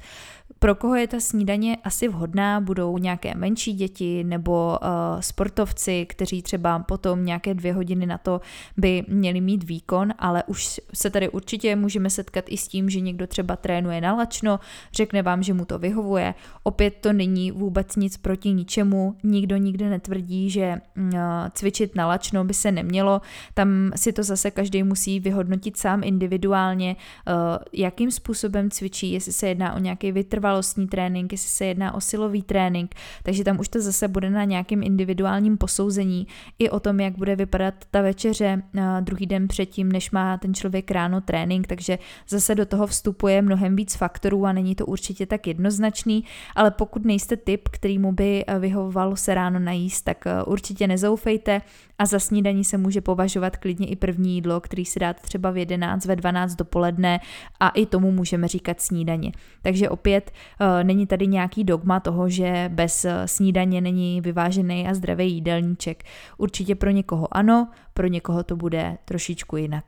Pro 0.60 0.76
koho 0.76 0.96
je 0.96 1.08
ta 1.08 1.20
snídaně 1.20 1.78
asi 1.84 2.08
vhodná, 2.08 2.62
budou 2.62 2.98
nějaké 2.98 3.36
menší 3.36 3.74
děti 3.74 4.24
nebo 4.24 4.78
uh, 4.82 4.88
sportovci, 5.20 6.06
kteří 6.06 6.42
třeba 6.42 6.80
potom 6.80 7.26
nějaké 7.26 7.54
dvě 7.54 7.74
hodiny 7.74 8.06
na 8.06 8.18
to 8.18 8.42
by 8.78 9.04
měli 9.08 9.42
mít 9.42 9.64
výkon, 9.64 10.14
ale 10.20 10.44
už 10.48 10.80
se 10.94 11.10
tady 11.10 11.30
určitě 11.30 11.76
můžeme 11.76 12.10
setkat 12.10 12.46
i 12.48 12.58
s 12.58 12.68
tím, 12.68 12.90
že 12.90 13.00
někdo 13.00 13.28
třeba 13.28 13.56
trénuje 13.56 14.02
na 14.02 14.14
lačno, 14.14 14.60
řekne 14.94 15.22
vám, 15.22 15.44
že 15.44 15.54
mu 15.54 15.66
to 15.66 15.80
vyhovuje. 15.80 16.34
Opět 16.64 16.96
to 17.02 17.14
není 17.14 17.52
vůbec 17.52 17.96
nic 17.96 18.18
proti 18.18 18.54
ničemu, 18.54 19.16
nikdo 19.24 19.58
nikdy 19.58 19.90
netvrdí, 19.90 20.50
že 20.50 20.82
uh, 20.98 21.14
cvičit 21.54 21.96
na 21.96 22.08
lačno 22.08 22.44
by 22.44 22.54
se 22.54 22.72
nemělo, 22.72 23.22
tam 23.54 23.92
si 23.96 24.14
to 24.14 24.24
zase 24.24 24.52
každý 24.52 24.84
musí 24.84 25.20
vyhodnotit 25.20 25.78
sám 25.78 26.02
individuálně, 26.04 26.96
uh, 27.28 27.34
jakým 27.74 28.12
způsobem 28.12 28.70
cvičí, 28.70 29.12
jestli 29.12 29.34
se 29.34 29.48
jedná 29.48 29.74
o 29.74 29.80
nějaký 29.80 30.12
vytrvalý 30.12 30.41
vytrvalostní 30.42 30.88
trénink, 30.88 31.32
jestli 31.32 31.50
se 31.50 31.66
jedná 31.66 31.94
o 31.94 32.02
silový 32.02 32.42
trénink, 32.42 32.96
takže 33.24 33.44
tam 33.44 33.60
už 33.60 33.70
to 33.70 33.82
zase 33.82 34.08
bude 34.08 34.30
na 34.30 34.44
nějakém 34.44 34.84
individuálním 34.84 35.58
posouzení 35.58 36.28
i 36.60 36.70
o 36.70 36.80
tom, 36.80 37.00
jak 37.00 37.18
bude 37.18 37.36
vypadat 37.36 37.74
ta 37.92 38.02
večeře 38.02 38.62
druhý 39.02 39.26
den 39.26 39.48
předtím, 39.48 39.92
než 39.92 40.12
má 40.12 40.38
ten 40.38 40.54
člověk 40.54 40.92
ráno 40.92 41.22
trénink, 41.22 41.68
takže 41.68 42.00
zase 42.30 42.56
do 42.56 42.66
toho 42.66 42.88
vstupuje 42.88 43.42
mnohem 43.42 43.76
víc 43.76 43.96
faktorů 43.96 44.46
a 44.46 44.54
není 44.54 44.76
to 44.76 44.86
určitě 44.86 45.26
tak 45.26 45.48
jednoznačný, 45.48 46.24
ale 46.56 46.72
pokud 46.72 47.06
nejste 47.06 47.38
typ, 47.38 47.70
kterýmu 47.70 48.12
by 48.12 48.46
vyhovovalo 48.60 49.16
se 49.16 49.36
ráno 49.36 49.60
najíst, 49.60 50.06
tak 50.06 50.26
určitě 50.46 50.88
nezoufejte. 50.88 51.62
A 52.00 52.06
za 52.06 52.20
snídaní 52.20 52.64
se 52.64 52.78
může 52.78 53.02
považovat 53.02 53.58
klidně 53.58 53.88
i 53.88 53.96
první 53.96 54.36
jídlo, 54.36 54.62
který 54.62 54.86
si 54.86 55.00
dáte 55.00 55.20
třeba 55.22 55.52
v 55.52 55.58
11, 55.58 56.06
ve 56.06 56.16
12 56.16 56.56
dopoledne 56.56 57.20
a 57.60 57.70
i 57.70 57.86
tomu 57.86 58.12
můžeme 58.12 58.48
říkat 58.48 58.82
snídaně. 58.82 59.32
Takže 59.62 59.90
opět 59.90 60.31
uh, 60.62 60.84
není 60.84 61.08
tady 61.08 61.28
nějaký 61.28 61.64
dogma 61.64 62.00
toho, 62.00 62.30
že 62.30 62.70
bez 62.74 63.06
eh, 63.06 63.28
snídaně 63.28 63.82
není 63.82 64.22
vyvážený 64.22 64.88
a 64.88 64.94
zdravý 64.94 65.34
jídelníček. 65.34 66.04
Určitě 66.38 66.76
pro 66.76 66.90
někoho 66.90 67.38
ano, 67.38 67.68
pro 67.94 68.08
někoho 68.08 68.44
to 68.44 68.56
bude 68.56 68.98
trošičku 69.06 69.58
jinak. 69.58 69.86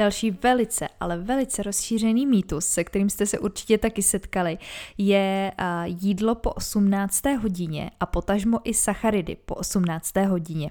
Další 0.00 0.30
velice, 0.30 0.88
ale 1.00 1.18
velice 1.18 1.62
rozšířený 1.62 2.26
mýtus, 2.26 2.66
se 2.66 2.84
kterým 2.84 3.10
jste 3.10 3.26
se 3.26 3.38
určitě 3.38 3.78
taky 3.78 4.02
setkali, 4.02 4.58
je 4.98 5.52
jídlo 5.84 6.34
po 6.34 6.50
18. 6.50 7.26
hodině 7.42 7.90
a 8.00 8.06
potažmo 8.06 8.58
i 8.64 8.74
sacharidy 8.74 9.36
po 9.44 9.54
18. 9.54 10.16
hodině. 10.16 10.70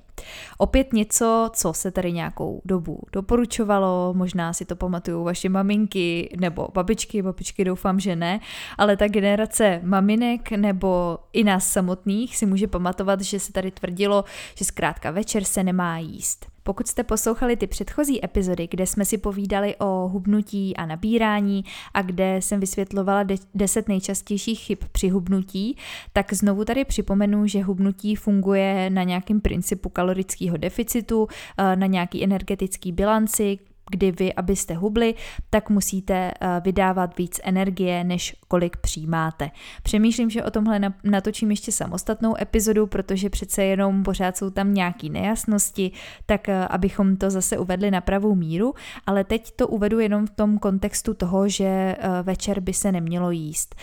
Opět 0.57 0.93
něco, 0.93 1.50
co 1.53 1.74
se 1.74 1.91
tady 1.91 2.12
nějakou 2.12 2.62
dobu 2.65 3.00
doporučovalo, 3.13 4.13
možná 4.13 4.53
si 4.53 4.65
to 4.65 4.75
pamatují 4.75 5.25
vaše 5.25 5.50
maminky 5.50 6.38
nebo 6.39 6.67
babičky, 6.74 7.21
babičky 7.21 7.63
doufám, 7.65 8.00
že 8.00 8.15
ne, 8.15 8.39
ale 8.77 8.98
ta 8.98 9.07
generace 9.07 9.79
maminek 9.83 10.51
nebo 10.51 11.17
i 11.33 11.43
nás 11.43 11.71
samotných 11.71 12.38
si 12.38 12.45
může 12.45 12.67
pamatovat, 12.67 13.21
že 13.21 13.39
se 13.39 13.51
tady 13.53 13.71
tvrdilo, 13.71 14.24
že 14.55 14.65
zkrátka 14.65 15.12
večer 15.12 15.43
se 15.43 15.63
nemá 15.63 15.98
jíst. 15.98 16.45
Pokud 16.70 16.88
jste 16.88 17.04
poslouchali 17.04 17.58
ty 17.58 17.68
předchozí 17.68 18.26
epizody, 18.26 18.68
kde 18.72 18.88
jsme 18.88 19.06
si 19.06 19.18
povídali 19.18 19.76
o 19.76 20.08
hubnutí 20.08 20.78
a 20.78 20.86
nabírání 20.86 21.66
a 21.94 22.02
kde 22.02 22.38
jsem 22.40 22.60
vysvětlovala 22.60 23.24
de- 23.24 23.36
10 23.56 23.88
nejčastějších 23.88 24.60
chyb 24.60 24.78
při 24.92 25.10
hubnutí, 25.10 25.78
tak 26.14 26.34
znovu 26.34 26.66
tady 26.66 26.86
připomenu, 26.86 27.48
že 27.48 27.64
hubnutí 27.64 28.16
funguje 28.16 28.90
na 28.90 29.04
nějakém 29.04 29.42
principu 29.42 29.90
kalorického 29.90 30.58
deficitu, 30.58 31.28
eh, 31.58 31.76
na 31.76 31.88
nějaký 31.88 32.24
energetický 32.24 32.92
bilanci, 32.92 33.60
kdy 33.89 34.12
vy, 34.12 34.34
abyste 34.34 34.74
hubli, 34.74 35.15
tak 35.50 35.69
musíte 35.69 36.31
eh, 36.41 36.62
vydávat 36.63 37.17
víc 37.17 37.39
energie, 37.43 38.03
než 38.03 38.36
kolik 38.48 38.77
přijímáte. 38.77 39.51
Přemýšlím, 39.84 40.29
že 40.29 40.43
o 40.43 40.51
tomhle 40.51 40.93
natočím 41.03 41.51
ještě 41.51 41.72
samostatnou 41.72 42.41
epizodu, 42.41 42.88
protože 42.88 43.29
přece 43.29 43.63
jenom 43.63 44.03
pořád 44.03 44.38
jsou 44.38 44.50
tam 44.50 44.74
nějaké 44.74 45.10
nejasnosti, 45.10 45.91
tak 46.25 46.50
eh, 46.50 46.67
abychom 46.67 47.17
to 47.17 47.29
zase 47.29 47.58
uvedli 47.58 47.91
na 47.91 48.01
pravou 48.01 48.36
míru, 48.36 48.74
ale 49.05 49.24
teď 49.24 49.51
to 49.55 49.67
uvedu 49.67 50.00
jenom 50.00 50.27
v 50.27 50.29
tom 50.29 50.58
kontextu 50.58 51.13
toho, 51.13 51.50
že 51.50 51.65
eh, 51.65 51.98
večer 52.24 52.60
by 52.60 52.74
se 52.74 52.91
nemělo 52.91 53.31
jíst. 53.31 53.75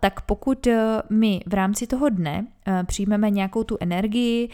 Tak 0.00 0.20
pokud 0.20 0.68
my 1.10 1.40
v 1.46 1.54
rámci 1.54 1.86
toho 1.86 2.08
dne 2.08 2.46
přijmeme 2.86 3.30
nějakou 3.30 3.64
tu 3.64 3.76
energii, 3.80 4.48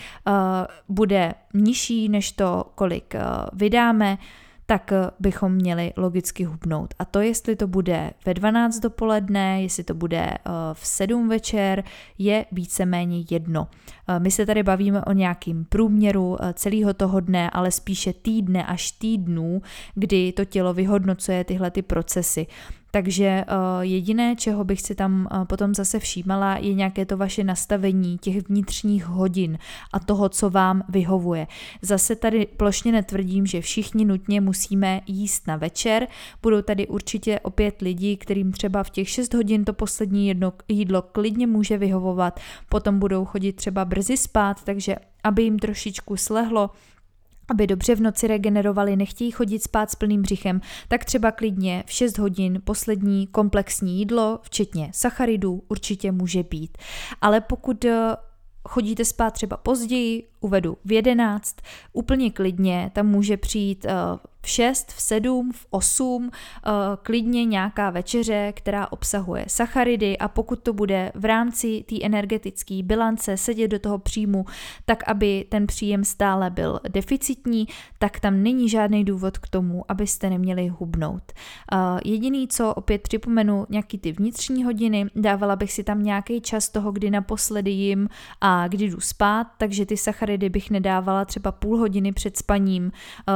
bude 0.88 1.34
nižší 1.54 2.08
než 2.08 2.32
to, 2.32 2.64
kolik 2.74 3.14
vydáme, 3.52 4.18
tak 4.66 4.92
eh, 4.92 5.10
bychom 5.20 5.52
měli 5.52 5.92
logicky 5.96 6.44
hubnout. 6.44 6.94
A 6.98 7.04
to, 7.04 7.20
jestli 7.20 7.56
to 7.56 7.66
bude 7.66 8.10
ve 8.26 8.34
12 8.34 8.80
dopoledne, 8.80 9.62
jestli 9.62 9.84
to 9.84 9.94
bude 9.94 10.18
eh, 10.18 10.50
v 10.72 10.86
7 10.86 11.28
večer, 11.28 11.84
je 12.18 12.44
víceméně 12.52 13.24
jedno. 13.30 13.68
Eh, 14.08 14.20
my 14.20 14.30
se 14.30 14.46
tady 14.46 14.62
bavíme 14.62 15.04
o 15.04 15.12
nějakým 15.12 15.64
průměru 15.64 16.36
celého 16.54 16.94
toho 16.94 17.20
dne, 17.20 17.50
ale 17.50 17.70
spíše 17.70 18.12
týdne 18.12 18.66
až 18.66 18.90
týdnů, 18.90 19.62
kdy 19.94 20.32
to 20.32 20.44
tělo 20.44 20.74
vyhodnocuje 20.74 21.44
tyhle 21.44 21.70
ty 21.70 21.82
procesy. 21.82 22.46
Takže 22.90 23.44
uh, 23.48 23.80
jediné, 23.80 24.36
čeho 24.36 24.64
bych 24.64 24.82
si 24.82 24.94
tam 24.94 25.28
uh, 25.32 25.44
potom 25.44 25.74
zase 25.74 25.98
všímala, 25.98 26.56
je 26.56 26.74
nějaké 26.74 27.06
to 27.06 27.16
vaše 27.16 27.44
nastavení 27.44 28.18
těch 28.18 28.48
vnitřních 28.48 29.06
hodin 29.06 29.58
a 29.92 30.00
toho, 30.00 30.28
co 30.28 30.50
vám 30.50 30.82
vyhovuje. 30.88 31.46
Zase 31.82 32.16
tady 32.16 32.46
plošně 32.46 32.92
netvrdím, 32.92 33.46
že 33.46 33.60
všichni 33.60 34.04
nutně 34.04 34.40
musíme 34.40 35.00
jíst 35.06 35.46
na 35.46 35.56
večer. 35.56 36.06
Budou 36.42 36.62
tady 36.62 36.86
určitě 36.86 37.40
opět 37.40 37.80
lidi, 37.80 38.16
kterým 38.16 38.52
třeba 38.52 38.82
v 38.82 38.90
těch 38.90 39.08
6 39.08 39.34
hodin 39.34 39.64
to 39.64 39.72
poslední 39.72 40.28
jedno 40.28 40.52
jídlo 40.68 41.02
klidně 41.02 41.46
může 41.46 41.78
vyhovovat, 41.78 42.40
potom 42.68 42.98
budou 42.98 43.24
chodit 43.24 43.52
třeba 43.52 43.84
brzy 43.84 44.16
spát, 44.16 44.64
takže 44.64 44.96
aby 45.24 45.42
jim 45.42 45.58
trošičku 45.58 46.16
slehlo, 46.16 46.70
aby 47.48 47.66
dobře 47.66 47.94
v 47.94 48.00
noci 48.00 48.26
regenerovali, 48.26 48.96
nechtějí 48.96 49.30
chodit 49.30 49.62
spát 49.62 49.90
s 49.90 49.94
plným 49.94 50.22
břichem, 50.22 50.60
tak 50.88 51.04
třeba 51.04 51.30
klidně 51.30 51.84
v 51.86 51.92
6 51.92 52.18
hodin 52.18 52.60
poslední 52.64 53.26
komplexní 53.26 53.98
jídlo, 53.98 54.38
včetně 54.42 54.90
sacharidů, 54.94 55.62
určitě 55.68 56.12
může 56.12 56.42
být. 56.42 56.78
Ale 57.20 57.40
pokud 57.40 57.84
eh, 57.84 58.16
chodíte 58.68 59.04
spát 59.04 59.30
třeba 59.30 59.56
později, 59.56 60.28
uvedu 60.40 60.78
v 60.84 60.92
11, 60.92 61.56
úplně 61.92 62.30
klidně, 62.30 62.90
tam 62.94 63.06
může 63.06 63.36
přijít 63.36 63.84
uh, 63.84 64.18
v 64.46 64.48
6, 64.48 64.92
v 64.92 65.00
7, 65.00 65.52
v 65.52 65.66
8, 65.70 66.30
eh, 66.32 66.70
klidně 67.02 67.44
nějaká 67.44 67.90
večeře, 67.90 68.52
která 68.56 68.92
obsahuje 68.92 69.44
sacharidy 69.48 70.18
a 70.18 70.28
pokud 70.28 70.62
to 70.62 70.72
bude 70.72 71.12
v 71.14 71.24
rámci 71.24 71.84
té 71.88 71.96
energetické 72.02 72.82
bilance 72.82 73.36
sedět 73.36 73.68
do 73.68 73.78
toho 73.78 73.98
příjmu, 73.98 74.44
tak 74.84 75.08
aby 75.08 75.46
ten 75.48 75.66
příjem 75.66 76.04
stále 76.04 76.50
byl 76.50 76.80
deficitní, 76.88 77.66
tak 77.98 78.20
tam 78.20 78.42
není 78.42 78.68
žádný 78.68 79.04
důvod 79.04 79.38
k 79.38 79.48
tomu, 79.48 79.84
abyste 79.88 80.30
neměli 80.30 80.68
hubnout. 80.68 81.32
Eh, 81.32 81.76
jediný, 82.04 82.48
co 82.48 82.74
opět 82.74 83.02
připomenu, 83.02 83.66
nějaký 83.68 83.98
ty 83.98 84.12
vnitřní 84.12 84.64
hodiny, 84.64 85.06
dávala 85.16 85.56
bych 85.56 85.72
si 85.72 85.84
tam 85.84 86.02
nějaký 86.02 86.40
čas 86.40 86.68
toho, 86.68 86.92
kdy 86.92 87.10
naposledy 87.10 87.70
jim 87.70 88.08
a 88.40 88.68
kdy 88.68 88.84
jdu 88.84 89.00
spát, 89.00 89.46
takže 89.58 89.86
ty 89.86 89.96
sacharidy 89.96 90.25
bych 90.48 90.70
nedávala 90.70 91.24
třeba 91.24 91.52
půl 91.52 91.78
hodiny 91.78 92.12
před 92.12 92.36
spaním. 92.36 92.92
Eh, 93.28 93.32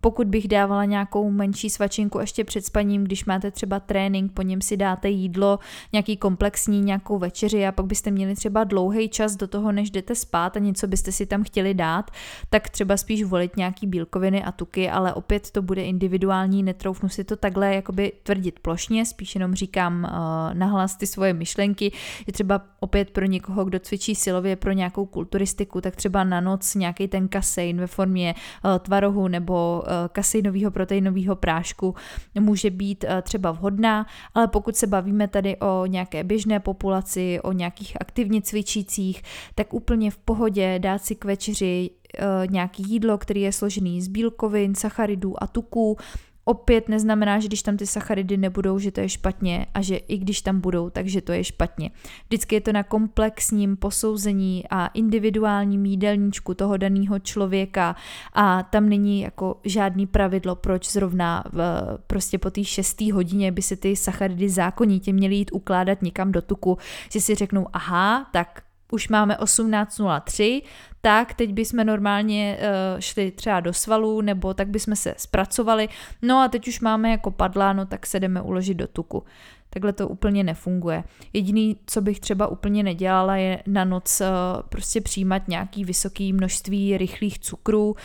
pokud 0.00 0.26
bych 0.26 0.48
dávala 0.48 0.84
nějakou 0.84 1.30
menší 1.30 1.70
svačinku 1.70 2.18
ještě 2.18 2.44
před 2.44 2.64
spaním, 2.64 3.04
když 3.04 3.24
máte 3.24 3.50
třeba 3.50 3.80
trénink, 3.80 4.32
po 4.32 4.42
něm 4.42 4.60
si 4.60 4.76
dáte 4.76 5.08
jídlo, 5.08 5.58
nějaký 5.92 6.16
komplexní, 6.16 6.80
nějakou 6.80 7.18
večeři 7.18 7.66
a 7.66 7.72
pak 7.72 7.86
byste 7.86 8.10
měli 8.10 8.34
třeba 8.34 8.64
dlouhý 8.64 9.08
čas 9.08 9.36
do 9.36 9.46
toho, 9.46 9.72
než 9.72 9.90
jdete 9.90 10.14
spát 10.14 10.56
a 10.56 10.60
něco 10.60 10.86
byste 10.86 11.12
si 11.12 11.26
tam 11.26 11.44
chtěli 11.44 11.74
dát, 11.74 12.10
tak 12.50 12.68
třeba 12.68 12.96
spíš 12.96 13.24
volit 13.24 13.56
nějaký 13.56 13.86
bílkoviny 13.86 14.44
a 14.44 14.52
tuky, 14.52 14.90
ale 14.90 15.14
opět 15.14 15.50
to 15.50 15.62
bude 15.62 15.82
individuální, 15.82 16.62
netroufnu 16.62 17.08
si 17.08 17.24
to 17.24 17.36
takhle 17.36 17.74
jakoby 17.74 18.12
tvrdit 18.22 18.58
plošně, 18.58 19.06
spíš 19.06 19.34
jenom 19.34 19.54
říkám 19.54 20.04
uh, 20.04 20.58
nahlas 20.58 20.96
ty 20.96 21.06
svoje 21.06 21.32
myšlenky. 21.32 21.92
Je 22.26 22.32
třeba 22.32 22.62
opět 22.80 23.10
pro 23.10 23.24
někoho, 23.24 23.64
kdo 23.64 23.78
cvičí 23.78 24.14
silově 24.14 24.56
pro 24.56 24.72
nějakou 24.72 25.06
kulturistiku, 25.06 25.80
tak 25.80 25.96
třeba 25.96 26.24
na 26.30 26.40
noc 26.40 26.74
nějaký 26.74 27.08
ten 27.08 27.28
kasein 27.28 27.80
ve 27.80 27.86
formě 27.86 28.34
uh, 28.64 28.78
tvarohu 28.78 29.28
nebo 29.28 29.82
uh, 29.82 29.90
kasein 30.12 30.70
proteinového 30.70 31.36
prášku 31.36 31.94
může 32.40 32.70
být 32.70 33.04
eh, 33.08 33.22
třeba 33.22 33.52
vhodná, 33.52 34.06
ale 34.34 34.48
pokud 34.48 34.76
se 34.76 34.86
bavíme 34.86 35.28
tady 35.28 35.56
o 35.56 35.86
nějaké 35.86 36.24
běžné 36.24 36.60
populaci, 36.60 37.40
o 37.40 37.52
nějakých 37.52 37.96
aktivně 38.00 38.42
cvičících, 38.42 39.22
tak 39.54 39.74
úplně 39.74 40.10
v 40.10 40.18
pohodě 40.18 40.78
dát 40.78 41.04
si 41.04 41.14
k 41.14 41.24
večeři 41.24 41.90
eh, 42.18 42.46
nějaký 42.50 42.82
jídlo, 42.82 43.18
který 43.18 43.40
je 43.40 43.52
složený 43.52 44.02
z 44.02 44.08
bílkovin, 44.08 44.74
sacharidů 44.74 45.42
a 45.42 45.46
tuků, 45.46 45.96
opět 46.44 46.88
neznamená, 46.88 47.38
že 47.38 47.48
když 47.48 47.62
tam 47.62 47.76
ty 47.76 47.86
sacharidy 47.86 48.36
nebudou, 48.36 48.78
že 48.78 48.90
to 48.90 49.00
je 49.00 49.08
špatně 49.08 49.66
a 49.74 49.82
že 49.82 49.96
i 49.96 50.18
když 50.18 50.42
tam 50.42 50.60
budou, 50.60 50.90
takže 50.90 51.20
to 51.20 51.32
je 51.32 51.44
špatně. 51.44 51.90
Vždycky 52.26 52.54
je 52.54 52.60
to 52.60 52.72
na 52.72 52.82
komplexním 52.82 53.76
posouzení 53.76 54.64
a 54.70 54.86
individuálním 54.86 55.86
jídelníčku 55.86 56.54
toho 56.54 56.76
daného 56.76 57.18
člověka 57.18 57.96
a 58.32 58.62
tam 58.62 58.88
není 58.88 59.20
jako 59.20 59.60
žádný 59.64 60.06
pravidlo, 60.06 60.56
proč 60.56 60.90
zrovna 60.90 61.44
v, 61.52 61.62
prostě 62.06 62.38
po 62.38 62.50
té 62.50 62.64
šesté 62.64 63.12
hodině 63.12 63.52
by 63.52 63.62
se 63.62 63.76
ty 63.76 63.96
sacharidy 63.96 64.48
zákonitě 64.48 65.12
měly 65.12 65.34
jít 65.34 65.50
ukládat 65.52 66.02
někam 66.02 66.32
do 66.32 66.42
tuku, 66.42 66.78
že 67.12 67.20
si 67.20 67.34
řeknou, 67.34 67.66
aha, 67.72 68.28
tak 68.32 68.62
už 68.92 69.08
máme 69.08 69.34
18.03, 69.34 70.62
tak 71.00 71.34
teď 71.34 71.52
bychom 71.52 71.86
normálně 71.86 72.58
uh, 72.58 73.00
šli 73.00 73.30
třeba 73.30 73.60
do 73.60 73.72
svalů, 73.72 74.20
nebo 74.20 74.54
tak 74.54 74.68
bychom 74.68 74.96
se 74.96 75.14
zpracovali, 75.16 75.88
no 76.22 76.38
a 76.38 76.48
teď 76.48 76.68
už 76.68 76.80
máme 76.80 77.10
jako 77.10 77.30
padla, 77.30 77.72
no 77.72 77.86
tak 77.86 78.06
se 78.06 78.20
jdeme 78.20 78.42
uložit 78.42 78.76
do 78.76 78.86
tuku. 78.86 79.24
Takhle 79.72 79.92
to 79.92 80.08
úplně 80.08 80.44
nefunguje. 80.44 81.04
Jediný, 81.32 81.76
co 81.86 82.00
bych 82.00 82.20
třeba 82.20 82.46
úplně 82.46 82.82
nedělala, 82.82 83.36
je 83.36 83.62
na 83.66 83.84
noc 83.84 84.20
uh, 84.20 84.26
prostě 84.68 85.00
přijímat 85.00 85.48
nějaký 85.48 85.84
vysoký 85.84 86.32
množství 86.32 86.98
rychlých 86.98 87.38
cukrů. 87.38 87.88
Uh, 87.90 87.96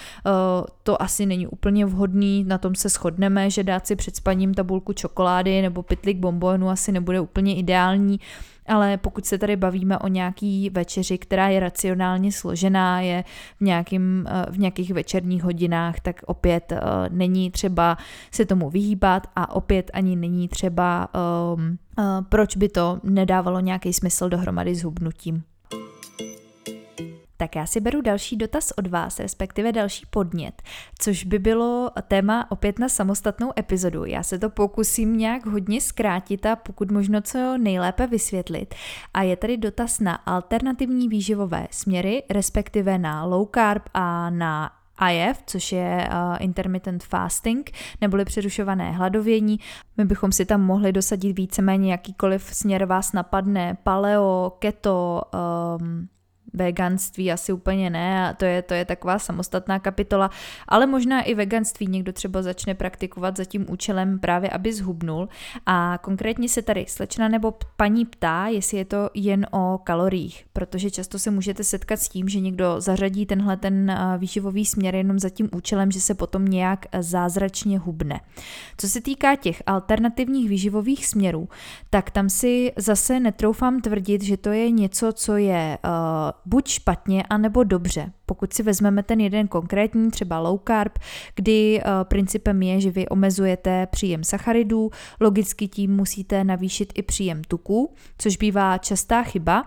to 0.84 1.02
asi 1.02 1.26
není 1.26 1.48
úplně 1.48 1.86
vhodný, 1.86 2.44
na 2.44 2.58
tom 2.58 2.76
se 2.76 2.90
shodneme, 2.90 3.50
že 3.50 3.64
dát 3.64 3.88
si 3.88 3.96
před 3.96 4.16
spaním 4.16 4.54
tabulku 4.54 4.94
čokolády 4.94 5.62
nebo 5.62 5.84
pytlik 5.84 6.18
bombonu 6.18 6.70
asi 6.70 6.92
nebude 6.92 7.20
úplně 7.20 7.56
ideální 7.56 8.20
ale 8.68 8.98
pokud 8.98 9.26
se 9.26 9.38
tady 9.38 9.56
bavíme 9.56 9.98
o 9.98 10.08
nějaký 10.08 10.70
večeři, 10.70 11.18
která 11.18 11.48
je 11.48 11.60
racionálně 11.60 12.32
složená, 12.32 13.02
je 13.02 13.24
v, 13.58 13.62
nějakým, 13.62 14.26
eh, 14.30 14.52
v 14.52 14.60
nějakých 14.60 14.94
večerních 14.94 15.44
hodinách, 15.44 16.00
tak 16.00 16.22
opět 16.26 16.72
uh, 16.72 16.78
není 17.10 17.52
třeba 17.52 17.98
se 18.32 18.46
tomu 18.46 18.70
vyhýbat 18.70 19.28
a 19.36 19.56
opět 19.56 19.92
ani 19.94 20.16
není 20.16 20.48
třeba, 20.48 21.08
um, 21.56 21.78
uh, 21.98 22.06
proč 22.30 22.58
by 22.58 22.70
to 22.70 23.00
nedávalo 23.04 23.60
nějaký 23.60 23.94
smysl 23.94 24.30
dohromady 24.30 24.76
s 24.76 24.84
hubnutím. 24.84 25.44
Tak 27.46 27.56
já 27.56 27.66
si 27.66 27.80
beru 27.80 28.02
další 28.02 28.36
dotaz 28.36 28.72
od 28.78 28.88
vás, 28.88 29.20
respektive 29.20 29.72
další 29.72 30.06
podnět, 30.10 30.62
což 31.00 31.24
by 31.24 31.40
bylo 31.40 31.92
téma 32.08 32.52
opět 32.52 32.80
na 32.80 32.90
samostatnou 32.90 33.52
epizodu. 33.60 34.06
Já 34.06 34.24
se 34.24 34.40
to 34.40 34.50
pokusím 34.50 35.18
nějak 35.18 35.46
hodně 35.46 35.82
zkrátit 35.82 36.46
a 36.46 36.56
pokud 36.56 36.92
možno 36.92 37.22
co 37.22 37.58
nejlépe 37.58 38.08
vysvětlit. 38.08 38.76
A 39.14 39.22
je 39.22 39.36
tady 39.36 39.58
dotaz 39.58 40.00
na 40.00 40.16
alternativní 40.16 41.10
výživové 41.10 41.68
směry, 41.72 42.24
respektive 42.30 42.98
na 42.98 43.26
low 43.26 43.48
carb 43.56 43.84
a 43.94 44.30
na 44.30 44.72
IF, 45.12 45.44
což 45.48 45.72
je 45.72 46.10
uh, 46.12 46.38
intermittent 46.40 47.04
fasting, 47.04 47.72
neboli 48.02 48.26
přerušované 48.26 48.92
hladovění. 48.92 49.60
My 49.98 50.06
bychom 50.06 50.32
si 50.32 50.46
tam 50.46 50.62
mohli 50.62 50.92
dosadit 50.92 51.38
víceméně 51.38 51.92
jakýkoliv 51.92 52.44
směr 52.44 52.86
vás 52.86 53.14
napadne, 53.14 53.78
paleo, 53.84 54.54
keto, 54.60 55.22
um, 55.82 56.08
veganství 56.56 57.32
asi 57.32 57.54
úplně 57.54 57.90
ne, 57.90 58.30
a 58.30 58.34
to 58.34 58.46
je, 58.46 58.62
to 58.62 58.74
je 58.74 58.86
taková 58.86 59.20
samostatná 59.20 59.80
kapitola, 59.80 60.30
ale 60.68 60.86
možná 60.86 61.22
i 61.22 61.36
veganství 61.36 61.88
někdo 61.88 62.14
třeba 62.14 62.42
začne 62.42 62.76
praktikovat 62.76 63.38
za 63.38 63.46
tím 63.46 63.66
účelem 63.70 64.20
právě, 64.20 64.50
aby 64.50 64.74
zhubnul 64.74 65.30
a 65.66 66.00
konkrétně 66.02 66.50
se 66.50 66.62
tady 66.62 66.86
slečna 66.88 67.28
nebo 67.28 67.54
paní 67.78 68.06
ptá, 68.06 68.48
jestli 68.48 68.78
je 68.78 68.86
to 68.86 69.10
jen 69.14 69.48
o 69.52 69.80
kaloriích, 69.84 70.46
protože 70.54 70.92
často 70.92 71.20
se 71.20 71.32
můžete 71.32 71.64
setkat 71.64 72.00
s 72.00 72.10
tím, 72.10 72.30
že 72.30 72.40
někdo 72.40 72.76
zařadí 72.78 73.26
tenhle 73.26 73.58
ten 73.58 73.98
výživový 74.18 74.66
směr 74.66 74.96
jenom 74.96 75.20
za 75.20 75.30
tím 75.30 75.50
účelem, 75.56 75.92
že 75.92 76.02
se 76.02 76.14
potom 76.14 76.46
nějak 76.46 76.86
zázračně 77.00 77.80
hubne. 77.80 78.20
Co 78.78 78.90
se 78.90 79.02
týká 79.02 79.36
těch 79.36 79.64
alternativních 79.66 80.50
výživových 80.50 81.08
směrů, 81.08 81.50
tak 81.90 82.12
tam 82.12 82.30
si 82.30 82.74
zase 82.78 83.20
netroufám 83.20 83.82
tvrdit, 83.82 84.24
že 84.24 84.38
to 84.38 84.50
je 84.50 84.72
něco, 84.72 85.14
co 85.14 85.38
je 85.38 85.78
uh, 85.86 85.92
buď 86.46 86.68
špatně, 86.68 87.24
anebo 87.24 87.64
dobře. 87.64 88.12
Pokud 88.26 88.54
si 88.54 88.64
vezmeme 88.64 89.04
ten 89.04 89.20
jeden 89.20 89.48
konkrétní, 89.48 90.12
třeba 90.12 90.40
low 90.40 90.60
carb, 90.68 91.00
kdy 91.36 91.82
uh, 91.82 92.04
principem 92.04 92.62
je, 92.62 92.82
že 92.82 92.92
vy 92.92 93.08
omezujete 93.08 93.88
příjem 93.92 94.24
sacharidů, 94.24 94.90
logicky 95.20 95.68
tím 95.68 95.96
musíte 95.96 96.44
navýšit 96.44 96.94
i 96.96 97.02
příjem 97.02 97.42
tuku, 97.44 97.94
což 98.18 98.38
bývá 98.38 98.78
častá 98.78 99.24
chyba, 99.24 99.64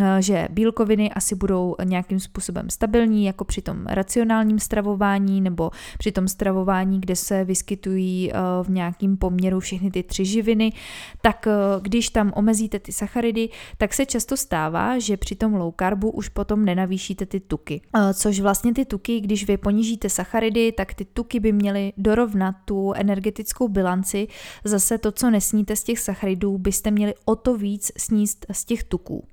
Eh, 0.00 0.22
že 0.22 0.48
bílkoviny 0.50 1.10
asi 1.10 1.34
budou 1.34 1.76
nějakým 1.84 2.20
způsobem 2.20 2.70
stabilní, 2.70 3.24
jako 3.24 3.44
při 3.44 3.62
tom 3.62 3.86
racionálním 3.86 4.58
stravování 4.58 5.40
nebo 5.40 5.70
při 5.98 6.12
tom 6.12 6.28
stravování, 6.28 7.00
kde 7.00 7.16
se 7.16 7.44
vyskytují 7.44 8.32
eh, 8.32 8.36
v 8.62 8.70
nějakým 8.70 9.16
poměru 9.16 9.60
všechny 9.60 9.90
ty 9.90 10.02
tři 10.02 10.24
živiny, 10.24 10.72
tak 11.20 11.46
eh, 11.46 11.52
když 11.80 12.08
tam 12.08 12.32
omezíte 12.36 12.78
ty 12.78 12.92
sacharidy, 12.92 13.48
tak 13.78 13.94
se 13.94 14.06
často 14.06 14.36
stává, 14.36 14.98
že 14.98 15.16
při 15.16 15.34
tom 15.34 15.54
low 15.54 15.74
carbu 15.78 16.10
už 16.10 16.28
potom 16.28 16.64
nenavýšíte 16.64 17.26
ty 17.26 17.40
tuky. 17.40 17.80
Což 18.14 18.40
vlastně 18.40 18.74
ty 18.74 18.84
tuky, 18.84 19.20
když 19.20 19.46
vy 19.46 19.56
ponížíte 19.56 20.08
sacharidy, 20.08 20.72
tak 20.72 20.94
ty 20.94 21.04
tuky 21.04 21.40
by 21.40 21.52
měly 21.52 21.92
dorovnat 21.96 22.54
tu 22.64 22.92
energetickou 22.92 23.68
bilanci. 23.68 24.28
Zase 24.64 24.98
to, 24.98 25.12
co 25.12 25.30
nesníte 25.30 25.76
z 25.76 25.84
těch 25.84 25.98
sacharidů, 25.98 26.58
byste 26.58 26.90
měli 26.90 27.14
o 27.24 27.36
to 27.36 27.56
víc 27.56 27.92
sníst 27.98 28.46
z 28.52 28.64
těch 28.64 28.84
tuků. 28.84 29.24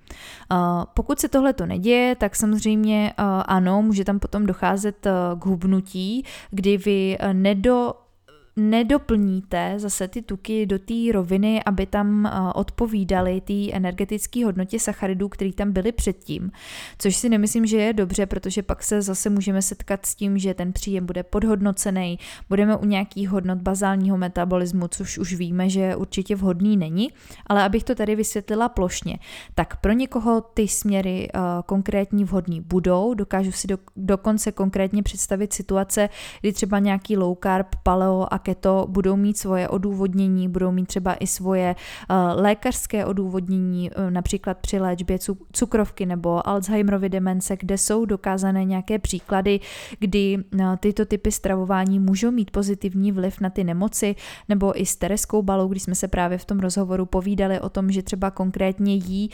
Pokud 0.93 1.19
se 1.19 1.29
tohle 1.29 1.53
to 1.53 1.65
neděje, 1.65 2.15
tak 2.15 2.35
samozřejmě 2.35 3.13
ano, 3.45 3.81
může 3.81 4.05
tam 4.05 4.19
potom 4.19 4.45
docházet 4.45 5.07
k 5.39 5.45
hubnutí, 5.45 6.25
kdy 6.51 6.77
vy 6.77 7.17
nedo 7.33 7.93
nedoplníte 8.59 9.73
zase 9.77 10.07
ty 10.07 10.21
tuky 10.21 10.65
do 10.65 10.79
té 10.79 10.93
roviny, 11.13 11.63
aby 11.65 11.85
tam 11.85 12.25
eh, 12.25 12.31
odpovídaly 12.55 13.41
té 13.41 13.71
energetické 13.71 14.45
hodnotě 14.45 14.79
sacharidů, 14.79 15.29
které 15.29 15.53
tam 15.53 15.71
byly 15.71 15.91
předtím. 15.91 16.51
Což 16.97 17.15
si 17.15 17.29
nemyslím, 17.29 17.65
že 17.65 17.77
je 17.77 17.93
dobře, 17.93 18.25
protože 18.25 18.63
pak 18.63 18.83
se 18.83 19.01
zase 19.01 19.29
můžeme 19.29 19.61
setkat 19.61 20.05
s 20.05 20.15
tím, 20.15 20.37
že 20.37 20.53
ten 20.53 20.73
příjem 20.73 21.05
bude 21.05 21.23
podhodnocený, 21.23 22.19
budeme 22.49 22.75
u 22.77 22.85
nějakých 22.85 23.29
hodnot 23.29 23.57
bazálního 23.57 24.17
metabolismu, 24.17 24.87
což 24.87 25.17
už 25.17 25.33
víme, 25.33 25.69
že 25.69 25.95
určitě 25.95 26.35
vhodný 26.35 26.77
není, 26.77 27.09
ale 27.47 27.63
abych 27.63 27.83
to 27.83 27.95
tady 27.95 28.15
vysvětlila 28.15 28.69
plošně, 28.69 29.19
tak 29.55 29.77
pro 29.77 29.91
někoho 29.91 30.41
ty 30.41 30.67
směry 30.67 31.27
uh, 31.35 31.41
konkrétní 31.65 32.23
vhodný 32.23 32.61
budou, 32.61 33.13
dokážu 33.13 33.51
si 33.51 33.67
do, 33.67 33.77
dokonce 33.95 34.51
konkrétně 34.51 35.03
představit 35.03 35.53
situace, 35.53 36.09
kdy 36.41 36.53
třeba 36.53 36.79
nějaký 36.79 37.17
low 37.17 37.37
carb, 37.43 37.67
paleo 37.83 38.27
a 38.31 38.39
keto 38.49 38.85
budou 38.89 39.15
mít 39.15 39.37
svoje 39.37 39.69
odůvodnění, 39.69 40.49
budou 40.49 40.71
mít 40.71 40.87
třeba 40.87 41.13
i 41.13 41.27
svoje 41.27 41.75
uh, 41.75 42.41
lékařské 42.41 43.05
odůvodnění, 43.05 43.91
uh, 43.91 44.11
například 44.11 44.57
při 44.57 44.79
léčbě 44.79 45.19
cukrovky 45.53 46.05
nebo 46.05 46.47
Alzheimerovy 46.47 47.09
demence, 47.09 47.57
kde 47.57 47.77
jsou 47.77 48.05
dokázané 48.05 48.65
nějaké 48.65 48.99
příklady, 48.99 49.59
kdy 49.99 50.37
uh, 50.37 50.75
tyto 50.79 51.05
typy 51.05 51.31
stravování 51.31 51.99
můžou 51.99 52.31
mít 52.31 52.51
pozitivní 52.51 53.11
vliv 53.11 53.41
na 53.41 53.49
ty 53.49 53.63
nemoci, 53.63 54.15
nebo 54.49 54.81
i 54.81 54.85
s 54.85 54.95
Tereskou 54.95 55.41
Balou, 55.41 55.67
když 55.67 55.83
jsme 55.83 55.95
se 55.95 56.07
právě 56.07 56.37
v 56.37 56.45
tom 56.45 56.59
rozhovoru 56.59 57.05
povídali 57.05 57.59
o 57.59 57.69
tom, 57.69 57.91
že 57.91 58.03
třeba 58.03 58.31
konkrétně 58.31 58.95
jí 58.95 59.29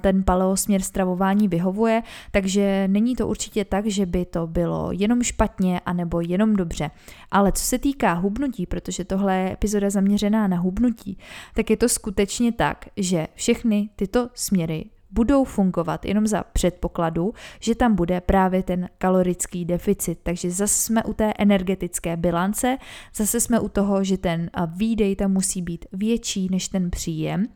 ten 0.00 0.22
paleosměr 0.22 0.82
stravování 0.82 1.48
vyhovuje, 1.48 2.02
takže 2.30 2.88
není 2.88 3.16
to 3.16 3.28
určitě 3.28 3.64
tak, 3.64 3.86
že 3.86 4.06
by 4.06 4.24
to 4.24 4.46
bylo 4.46 4.92
jenom 4.92 5.22
špatně 5.22 5.80
anebo 5.80 6.20
jenom 6.20 6.56
dobře. 6.56 6.90
Ale 7.30 7.52
co 7.52 7.64
se 7.64 7.78
týká 7.78 8.14
hubnutí, 8.26 8.66
protože 8.66 9.04
tohle 9.04 9.36
je 9.36 9.52
epizoda 9.52 9.90
zaměřená 9.90 10.48
na 10.48 10.56
hubnutí, 10.56 11.18
tak 11.54 11.70
je 11.70 11.76
to 11.76 11.88
skutečně 11.88 12.52
tak, 12.52 12.84
že 12.96 13.26
všechny 13.34 13.88
tyto 13.96 14.28
směry 14.34 14.84
budou 15.10 15.44
fungovat 15.44 16.04
jenom 16.04 16.26
za 16.26 16.42
předpokladu, 16.42 17.34
že 17.60 17.74
tam 17.74 17.94
bude 17.94 18.20
právě 18.20 18.62
ten 18.62 18.88
kalorický 18.98 19.64
deficit. 19.64 20.18
Takže 20.22 20.50
zase 20.50 20.74
jsme 20.74 21.04
u 21.04 21.12
té 21.12 21.32
energetické 21.38 22.16
bilance, 22.16 22.78
zase 23.14 23.40
jsme 23.40 23.60
u 23.60 23.68
toho, 23.68 24.04
že 24.04 24.18
ten 24.18 24.50
výdej 24.76 25.16
tam 25.16 25.32
musí 25.32 25.62
být 25.62 25.86
větší 25.92 26.48
než 26.50 26.68
ten 26.68 26.90
příjem 26.90 27.46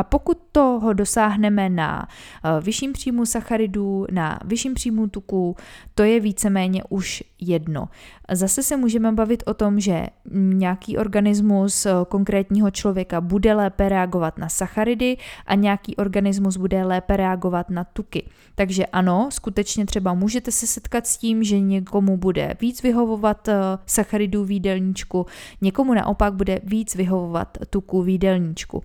a 0.00 0.02
pokud 0.02 0.38
toho 0.52 0.92
dosáhneme 0.92 1.68
na 1.68 2.08
eh, 2.08 2.60
vyšším 2.60 2.92
příjmu 2.92 3.26
sacharidů, 3.26 4.06
na 4.10 4.38
vyšším 4.44 4.74
příjmu 4.74 5.06
tuků, 5.06 5.56
to 5.94 6.02
je 6.02 6.20
víceméně 6.20 6.82
už 6.88 7.22
jedno. 7.40 7.88
Zase 8.32 8.62
se 8.62 8.76
můžeme 8.76 9.12
bavit 9.12 9.42
o 9.46 9.54
tom, 9.54 9.80
že 9.80 10.06
nějaký 10.34 10.98
organismus 10.98 11.86
eh, 11.86 11.92
konkrétního 12.08 12.70
člověka 12.70 13.20
bude 13.20 13.54
lépe 13.54 13.88
reagovat 13.88 14.38
na 14.38 14.48
sacharidy 14.48 15.16
a 15.46 15.54
nějaký 15.54 15.96
organismus 15.96 16.56
bude 16.56 16.84
lépe 16.84 17.16
reagovat 17.16 17.70
na 17.70 17.84
tuky. 17.84 18.28
Takže 18.54 18.86
ano, 18.86 19.28
skutečně 19.32 19.86
třeba 19.86 20.14
můžete 20.14 20.52
se 20.52 20.66
setkat 20.66 21.06
s 21.06 21.16
tím, 21.16 21.44
že 21.44 21.60
někomu 21.60 22.16
bude 22.16 22.56
víc 22.60 22.82
vyhovovat 22.82 23.48
eh, 23.48 23.54
sacharidů 23.86 24.44
v 24.44 24.50
jídelníčku, 24.50 25.26
někomu 25.60 25.94
naopak 25.94 26.34
bude 26.34 26.60
víc 26.64 26.94
vyhovovat 26.94 27.58
tuků 27.70 28.02
v 28.02 28.08
jídelníčku. 28.08 28.82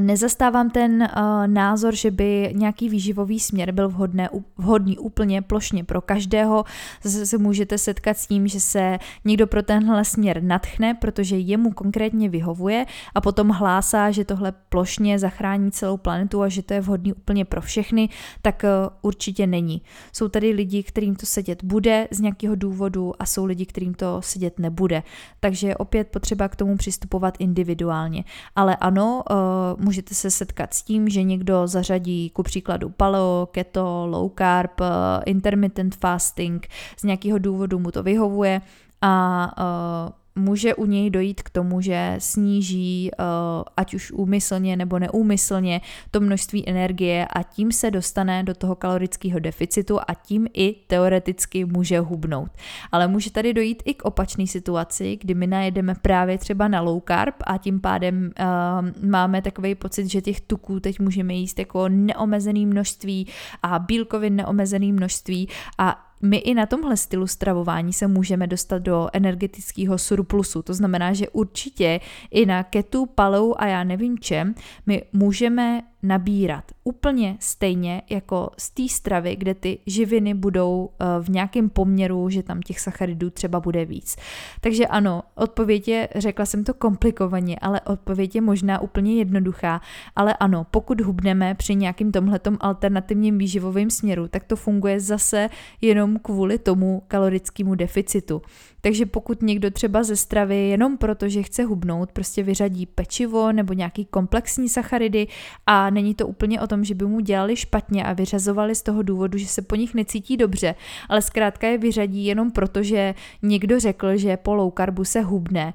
Nezastávám 0.00 0.70
ten 0.70 1.08
názor, 1.46 1.94
že 1.94 2.10
by 2.10 2.52
nějaký 2.56 2.88
výživový 2.88 3.40
směr 3.40 3.72
byl 3.72 3.88
vhodné, 3.88 4.28
vhodný 4.58 4.98
úplně 4.98 5.42
plošně 5.42 5.84
pro 5.84 6.00
každého. 6.00 6.64
Zase 7.02 7.26
se 7.26 7.38
můžete 7.38 7.78
setkat 7.78 8.16
s 8.16 8.26
tím, 8.26 8.48
že 8.48 8.60
se 8.60 8.98
někdo 9.24 9.46
pro 9.46 9.62
tenhle 9.62 10.04
směr 10.04 10.42
natchne, 10.42 10.94
protože 10.94 11.36
jemu 11.36 11.72
konkrétně 11.72 12.28
vyhovuje 12.28 12.86
a 13.14 13.20
potom 13.20 13.48
hlásá, 13.48 14.10
že 14.10 14.24
tohle 14.24 14.52
plošně 14.68 15.18
zachrání 15.18 15.70
celou 15.70 15.96
planetu 15.96 16.42
a 16.42 16.48
že 16.48 16.62
to 16.62 16.74
je 16.74 16.80
vhodný 16.80 17.12
úplně 17.12 17.44
pro 17.44 17.60
všechny, 17.60 18.08
tak 18.42 18.64
e, 18.64 18.68
určitě 19.02 19.46
není. 19.46 19.82
Jsou 20.12 20.28
tady 20.28 20.50
lidi, 20.50 20.82
kterým 20.82 21.16
to 21.16 21.26
sedět 21.26 21.64
bude 21.64 22.08
z 22.10 22.20
nějakého 22.20 22.54
důvodu 22.54 23.12
a 23.18 23.26
jsou 23.26 23.44
lidi, 23.44 23.66
kterým 23.66 23.94
to 23.94 24.22
sedět 24.22 24.58
nebude. 24.58 25.02
Takže 25.40 25.76
opět 25.76 26.08
potřeba 26.08 26.48
k 26.48 26.56
tomu 26.56 26.76
přistupovat 26.76 27.34
individuálně. 27.38 28.24
Ale 28.56 28.76
ano, 28.76 29.22
e, 29.30 29.34
můžete 29.78 30.14
se 30.14 30.30
setkat 30.30 30.74
s 30.74 30.82
tím, 30.82 31.08
že 31.08 31.22
někdo 31.22 31.66
zařadí 31.66 32.30
ku 32.30 32.42
příkladu 32.42 32.88
paleo, 32.88 33.48
keto, 33.52 34.06
low 34.10 34.30
carb, 34.38 34.80
eh, 34.80 34.84
intermittent 35.26 35.94
fasting, 35.94 36.68
z 36.98 37.02
nějakého 37.02 37.38
důvodu 37.38 37.78
mu 37.78 37.90
to 37.90 38.02
vyhovuje 38.02 38.60
a 39.02 39.52
uh, 39.58 40.12
může 40.40 40.74
u 40.74 40.86
něj 40.86 41.10
dojít 41.10 41.42
k 41.42 41.50
tomu, 41.50 41.80
že 41.80 42.14
sníží, 42.18 43.10
eh, 43.12 43.24
ať 43.76 43.94
už 43.94 44.12
úmyslně 44.12 44.76
nebo 44.76 44.98
neúmyslně, 44.98 45.80
to 46.10 46.20
množství 46.20 46.68
energie 46.68 47.26
a 47.26 47.42
tím 47.42 47.72
se 47.72 47.90
dostane 47.90 48.42
do 48.42 48.54
toho 48.54 48.74
kalorického 48.74 49.38
deficitu 49.38 49.98
a 50.00 50.14
tím 50.14 50.46
i 50.54 50.74
teoreticky 50.86 51.64
může 51.64 52.00
hubnout. 52.00 52.50
Ale 52.92 53.08
může 53.08 53.30
tady 53.30 53.54
dojít 53.54 53.82
i 53.84 53.94
k 53.94 54.04
opačné 54.04 54.46
situaci, 54.46 55.18
kdy 55.20 55.34
my 55.34 55.46
najedeme 55.46 55.94
právě 56.02 56.38
třeba 56.38 56.68
na 56.68 56.80
low 56.80 57.02
carb 57.08 57.34
a 57.46 57.58
tím 57.58 57.80
pádem 57.80 58.30
uh, 58.40 59.08
máme 59.10 59.42
takový 59.42 59.74
pocit, 59.74 60.06
že 60.06 60.20
těch 60.20 60.40
tuků 60.40 60.80
teď 60.80 61.00
můžeme 61.00 61.34
jíst 61.34 61.58
jako 61.58 61.88
neomezený 61.88 62.66
množství 62.66 63.26
a 63.62 63.78
bílkovin 63.78 64.36
neomezený 64.36 64.92
množství 64.92 65.48
a 65.78 66.09
my 66.22 66.36
i 66.36 66.54
na 66.54 66.66
tomhle 66.66 66.96
stylu 66.96 67.26
stravování 67.26 67.92
se 67.92 68.06
můžeme 68.06 68.46
dostat 68.46 68.78
do 68.78 69.08
energetického 69.12 69.98
surplusu. 69.98 70.62
To 70.62 70.74
znamená, 70.74 71.12
že 71.12 71.28
určitě 71.28 72.00
i 72.30 72.46
na 72.46 72.62
ketu, 72.62 73.06
palou 73.06 73.54
a 73.58 73.66
já 73.66 73.84
nevím 73.84 74.18
čem, 74.18 74.54
my 74.86 75.02
můžeme 75.12 75.82
nabírat 76.02 76.64
úplně 76.84 77.36
stejně 77.40 78.02
jako 78.10 78.50
z 78.58 78.70
té 78.70 78.88
stravy, 78.88 79.36
kde 79.36 79.54
ty 79.54 79.78
živiny 79.86 80.34
budou 80.34 80.90
eh, 80.90 81.04
v 81.22 81.28
nějakém 81.28 81.70
poměru, 81.70 82.28
že 82.28 82.42
tam 82.42 82.62
těch 82.62 82.80
sacharidů 82.80 83.30
třeba 83.30 83.60
bude 83.60 83.84
víc. 83.84 84.16
Takže 84.60 84.86
ano, 84.86 85.22
odpověď 85.34 85.88
je, 85.88 86.08
řekla 86.14 86.46
jsem 86.46 86.64
to 86.64 86.74
komplikovaně, 86.74 87.56
ale 87.60 87.80
odpověď 87.80 88.34
je 88.34 88.40
možná 88.40 88.80
úplně 88.80 89.14
jednoduchá, 89.14 89.80
ale 90.16 90.34
ano, 90.34 90.66
pokud 90.70 91.00
hubneme 91.00 91.54
při 91.54 91.74
nějakým 91.74 92.12
tomhletom 92.12 92.56
alternativním 92.60 93.38
výživovým 93.38 93.90
směru, 93.90 94.28
tak 94.28 94.44
to 94.44 94.56
funguje 94.56 95.00
zase 95.00 95.48
jenom 95.80 96.18
kvůli 96.18 96.58
tomu 96.58 97.02
kalorickému 97.08 97.74
deficitu. 97.74 98.42
Takže 98.80 99.06
pokud 99.06 99.42
někdo 99.42 99.70
třeba 99.70 100.02
ze 100.02 100.16
stravy 100.16 100.68
jenom 100.68 100.96
proto, 100.96 101.28
že 101.28 101.42
chce 101.42 101.64
hubnout, 101.64 102.12
prostě 102.12 102.42
vyřadí 102.42 102.86
pečivo 102.86 103.52
nebo 103.52 103.72
nějaký 103.72 104.04
komplexní 104.04 104.68
sacharidy 104.68 105.26
a 105.66 105.90
není 105.90 106.14
to 106.14 106.26
úplně 106.26 106.60
o 106.60 106.66
tom, 106.66 106.84
že 106.84 106.94
by 106.94 107.06
mu 107.06 107.20
dělali 107.20 107.56
špatně 107.56 108.04
a 108.04 108.12
vyřazovali 108.12 108.74
z 108.74 108.82
toho 108.82 109.02
důvodu, 109.02 109.38
že 109.38 109.46
se 109.46 109.62
po 109.62 109.76
nich 109.76 109.94
necítí 109.94 110.36
dobře, 110.36 110.74
ale 111.08 111.22
zkrátka 111.22 111.66
je 111.66 111.78
vyřadí 111.78 112.24
jenom 112.24 112.50
proto, 112.50 112.82
že 112.82 113.14
někdo 113.42 113.80
řekl, 113.80 114.16
že 114.16 114.36
po 114.36 114.54
low 114.54 114.72
carbu 114.76 115.04
se 115.04 115.20
hubne, 115.20 115.72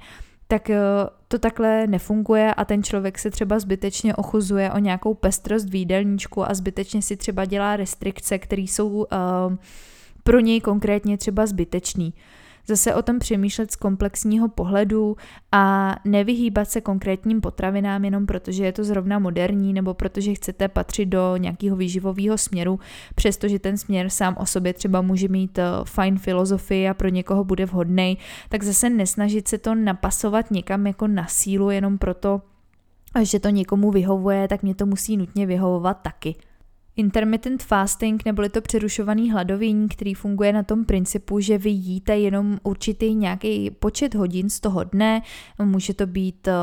tak 0.48 0.70
eh, 0.70 0.80
to 1.28 1.40
takhle 1.40 1.88
nefunguje 1.88 2.54
a 2.54 2.66
ten 2.66 2.84
člověk 2.84 3.20
se 3.20 3.32
třeba 3.32 3.60
zbytečně 3.60 4.16
ochuzuje 4.16 4.72
o 4.72 4.78
nějakou 4.78 5.14
pestrost 5.14 5.70
v 5.70 5.76
jídelníčku 5.76 6.50
a 6.50 6.54
zbytečně 6.54 7.02
si 7.02 7.18
třeba 7.18 7.46
dělá 7.46 7.76
restrikce, 7.76 8.38
které 8.40 8.62
jsou 8.62 8.88
uh, 8.90 9.06
pro 10.24 10.40
něj 10.40 10.62
konkrétně 10.62 11.18
třeba 11.18 11.46
zbytečný 11.46 12.14
zase 12.68 12.96
o 12.96 13.02
tom 13.02 13.20
přemýšlet 13.20 13.72
z 13.72 13.76
komplexního 13.76 14.48
pohledu 14.48 15.18
a 15.52 15.96
nevyhýbat 16.06 16.70
se 16.70 16.82
konkrétním 16.82 17.42
potravinám 17.42 18.06
jenom 18.06 18.26
protože 18.26 18.66
je 18.66 18.72
to 18.72 18.84
zrovna 18.84 19.20
moderní 19.20 19.74
nebo 19.74 19.94
protože 19.94 20.34
chcete 20.34 20.68
patřit 20.68 21.06
do 21.06 21.38
nějakého 21.38 21.78
výživového 21.78 22.38
směru, 22.38 22.80
přestože 23.16 23.60
ten 23.60 23.78
směr 23.78 24.10
sám 24.10 24.36
o 24.40 24.46
sobě 24.46 24.74
třeba 24.74 25.02
může 25.02 25.28
mít 25.28 25.58
eh, 25.58 25.64
fajn 25.84 26.18
filozofii 26.18 26.90
a 26.90 26.94
pro 26.94 27.08
někoho 27.08 27.44
bude 27.44 27.66
vhodný, 27.66 28.18
tak 28.50 28.64
zase 28.64 28.90
nesnažit 28.90 29.48
se 29.48 29.58
to 29.58 29.76
napasovat 29.76 30.52
někam 30.52 30.88
jako 30.88 31.08
na 31.08 31.28
sílu 31.28 31.70
jenom 31.70 31.98
proto, 31.98 32.42
že 33.22 33.40
to 33.40 33.50
někomu 33.50 33.92
vyhovuje, 33.92 34.48
tak 34.48 34.64
mě 34.64 34.76
to 34.76 34.86
musí 34.86 35.18
nutně 35.18 35.46
vyhovovat 35.46 36.02
taky. 36.02 36.36
Intermittent 36.98 37.64
fasting 37.64 38.26
neboli 38.26 38.50
to 38.50 38.62
přerušovaný 38.62 39.32
hladovění, 39.32 39.90
který 39.90 40.14
funguje 40.14 40.54
na 40.54 40.64
tom 40.64 40.86
principu, 40.86 41.40
že 41.40 41.58
vy 41.58 41.70
jíte 41.70 42.18
jenom 42.18 42.58
určitý 42.64 43.16
nějaký 43.16 43.72
počet 43.72 44.16
hodin 44.16 44.50
z 44.50 44.60
toho 44.60 44.84
dne, 44.84 45.22
může 45.64 45.94
to 45.94 46.08
být 46.08 46.48
eh, 46.48 46.54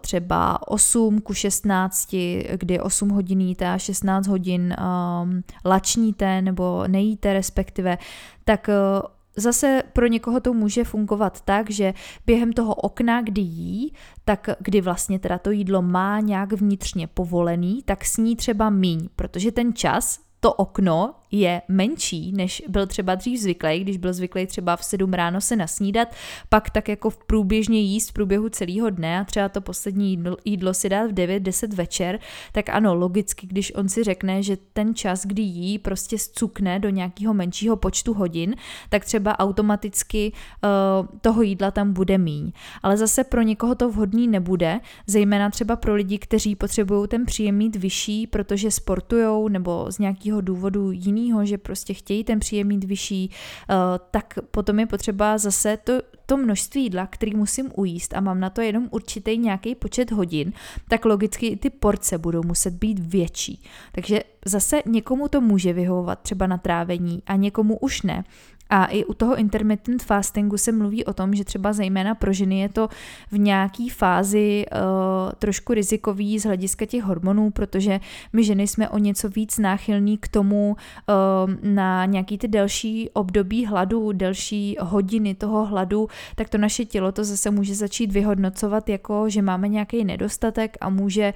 třeba 0.00 0.68
8 0.68 1.20
ku 1.20 1.34
16, 1.34 2.16
kdy 2.56 2.80
8 2.80 3.08
hodin 3.08 3.40
jíte 3.40 3.68
a 3.68 3.78
16 3.78 4.26
hodin 4.26 4.76
um, 5.22 5.42
lačníte 5.64 6.42
nebo 6.42 6.84
nejíte 6.86 7.32
respektive, 7.32 7.98
tak 8.44 8.68
uh, 8.68 9.17
Zase 9.38 9.82
pro 9.92 10.06
někoho 10.06 10.40
to 10.40 10.54
může 10.54 10.84
fungovat 10.84 11.40
tak, 11.40 11.70
že 11.70 11.94
během 12.26 12.52
toho 12.52 12.74
okna, 12.74 13.22
kdy 13.22 13.40
jí, 13.40 13.92
tak 14.24 14.48
kdy 14.58 14.80
vlastně 14.80 15.18
teda 15.18 15.38
to 15.38 15.50
jídlo 15.50 15.82
má 15.82 16.20
nějak 16.20 16.52
vnitřně 16.52 17.06
povolený, 17.06 17.82
tak 17.84 18.04
sní 18.04 18.36
třeba 18.36 18.70
míň, 18.70 19.08
protože 19.16 19.52
ten 19.52 19.72
čas, 19.74 20.27
to 20.40 20.52
okno 20.52 21.14
je 21.30 21.62
menší, 21.68 22.32
než 22.32 22.62
byl 22.68 22.86
třeba 22.86 23.14
dřív 23.14 23.40
zvyklý, 23.40 23.80
když 23.80 23.96
byl 23.96 24.12
zvyklý 24.12 24.46
třeba 24.46 24.76
v 24.76 24.84
7 24.84 25.12
ráno 25.12 25.40
se 25.40 25.56
nasnídat, 25.56 26.08
pak 26.48 26.70
tak 26.70 26.88
jako 26.88 27.10
v 27.10 27.24
průběžně 27.24 27.80
jíst 27.80 28.10
v 28.10 28.12
průběhu 28.12 28.48
celého 28.48 28.90
dne 28.90 29.20
a 29.20 29.24
třeba 29.24 29.48
to 29.48 29.60
poslední 29.60 30.24
jídlo, 30.44 30.74
si 30.74 30.88
dát 30.88 31.10
v 31.10 31.14
9-10 31.14 31.74
večer, 31.74 32.18
tak 32.52 32.68
ano, 32.68 32.94
logicky, 32.94 33.46
když 33.46 33.74
on 33.74 33.88
si 33.88 34.04
řekne, 34.04 34.42
že 34.42 34.56
ten 34.72 34.94
čas, 34.94 35.26
kdy 35.26 35.42
jí, 35.42 35.78
prostě 35.78 36.18
zcukne 36.18 36.78
do 36.78 36.90
nějakého 36.90 37.34
menšího 37.34 37.76
počtu 37.76 38.14
hodin, 38.14 38.54
tak 38.88 39.04
třeba 39.04 39.38
automaticky 39.38 40.32
uh, 40.32 41.06
toho 41.20 41.42
jídla 41.42 41.70
tam 41.70 41.92
bude 41.92 42.18
míň. 42.18 42.52
Ale 42.82 42.96
zase 42.96 43.24
pro 43.24 43.42
někoho 43.42 43.74
to 43.74 43.90
vhodný 43.90 44.28
nebude, 44.28 44.80
zejména 45.06 45.50
třeba 45.50 45.76
pro 45.76 45.94
lidi, 45.94 46.18
kteří 46.18 46.56
potřebují 46.56 47.08
ten 47.08 47.26
příjem 47.26 47.56
mít 47.56 47.76
vyšší, 47.76 48.26
protože 48.26 48.70
sportujou 48.70 49.48
nebo 49.48 49.86
z 49.88 49.98
nějakého 49.98 50.27
nějakého 50.28 50.40
důvodu 50.40 50.90
jiného, 50.90 51.46
že 51.46 51.58
prostě 51.58 51.94
chtějí 51.94 52.24
ten 52.24 52.40
příjem 52.40 52.68
mít 52.68 52.84
vyšší, 52.84 53.30
uh, 53.30 53.76
tak 54.10 54.38
potom 54.50 54.78
je 54.78 54.86
potřeba 54.86 55.38
zase 55.38 55.76
to, 55.76 55.92
to 56.26 56.36
množství 56.36 56.82
jídla, 56.82 57.06
který 57.06 57.34
musím 57.34 57.70
ujíst 57.76 58.14
a 58.14 58.20
mám 58.20 58.40
na 58.40 58.50
to 58.50 58.60
jenom 58.60 58.88
určitý 58.90 59.38
nějaký 59.38 59.74
počet 59.74 60.10
hodin, 60.10 60.52
tak 60.88 61.04
logicky 61.04 61.46
i 61.46 61.56
ty 61.56 61.70
porce 61.70 62.18
budou 62.18 62.42
muset 62.42 62.74
být 62.74 62.98
větší. 62.98 63.62
Takže 63.92 64.20
zase 64.44 64.82
někomu 64.86 65.28
to 65.28 65.40
může 65.40 65.72
vyhovovat 65.72 66.20
třeba 66.20 66.46
na 66.46 66.58
trávení 66.58 67.22
a 67.26 67.36
někomu 67.36 67.78
už 67.78 68.02
ne. 68.02 68.24
A 68.70 68.84
i 68.84 69.04
u 69.04 69.14
toho 69.14 69.36
intermittent 69.36 70.02
fastingu 70.02 70.58
se 70.58 70.72
mluví 70.72 71.04
o 71.04 71.12
tom, 71.12 71.34
že 71.34 71.44
třeba 71.44 71.72
zejména 71.72 72.14
pro 72.14 72.32
ženy 72.32 72.60
je 72.60 72.68
to 72.68 72.88
v 73.30 73.38
nějaký 73.38 73.88
fázi 73.88 74.66
uh, 74.72 75.32
trošku 75.38 75.74
rizikový 75.74 76.38
z 76.38 76.44
hlediska 76.44 76.86
těch 76.86 77.02
hormonů, 77.02 77.50
protože 77.50 78.00
my 78.32 78.44
ženy 78.44 78.66
jsme 78.66 78.88
o 78.88 78.98
něco 78.98 79.28
víc 79.28 79.58
náchylní 79.58 80.18
k 80.18 80.28
tomu 80.28 80.76
uh, 80.76 81.54
na 81.72 82.04
nějaký 82.04 82.38
ty 82.38 82.48
delší 82.48 83.10
období 83.12 83.66
hladu, 83.66 84.12
delší 84.12 84.76
hodiny 84.80 85.34
toho 85.34 85.66
hladu, 85.66 86.08
tak 86.36 86.48
to 86.48 86.58
naše 86.58 86.84
tělo 86.84 87.12
to 87.12 87.24
zase 87.24 87.50
může 87.50 87.74
začít 87.74 88.12
vyhodnocovat 88.12 88.88
jako, 88.88 89.28
že 89.28 89.42
máme 89.42 89.68
nějaký 89.68 90.04
nedostatek 90.04 90.76
a 90.80 90.88
může 90.88 91.34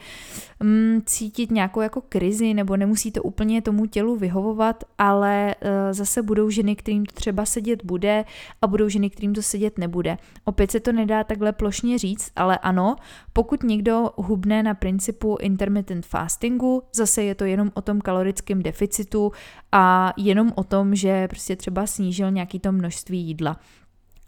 um, 0.61 1.03
cítit 1.07 1.51
nějakou 1.51 1.81
jako 1.81 2.01
krizi, 2.09 2.55
nebo 2.55 2.77
nemusí 2.77 3.13
to 3.13 3.23
úplně 3.23 3.63
tomu 3.63 3.87
tělu 3.87 4.17
vyhovovat, 4.17 4.85
ale 4.99 5.55
uh, 5.63 5.69
zase 5.91 6.23
budou 6.23 6.51
ženy, 6.51 6.77
kterým 6.77 7.07
to 7.07 7.13
třeba 7.23 7.45
sedět 7.45 7.85
bude 7.85 8.25
a 8.63 8.67
budou 8.67 8.89
ženy, 8.89 9.11
kterým 9.11 9.35
to 9.35 9.43
sedět 9.43 9.79
nebude. 9.79 10.19
Opět 10.45 10.71
se 10.71 10.81
to 10.81 10.93
nedá 10.93 11.25
takhle 11.25 11.53
plošně 11.53 11.99
říct, 11.99 12.33
ale 12.37 12.59
ano, 12.59 12.97
pokud 13.33 13.63
někdo 13.63 14.11
hubne 14.17 14.63
na 14.63 14.75
principu 14.75 15.37
intermittent 15.41 16.07
fastingu, 16.07 16.83
zase 16.95 17.23
je 17.23 17.35
to 17.35 17.45
jenom 17.45 17.71
o 17.75 17.83
tom 17.83 18.01
kalorickém 18.01 18.63
deficitu 18.63 19.33
a 19.73 20.13
jenom 20.17 20.53
o 20.55 20.65
tom, 20.65 20.95
že 20.95 21.29
prostě 21.29 21.57
třeba 21.57 21.87
snížil 21.87 22.31
nějaký 22.31 22.59
to 22.59 22.73
množství 22.73 23.19
jídla. 23.19 23.57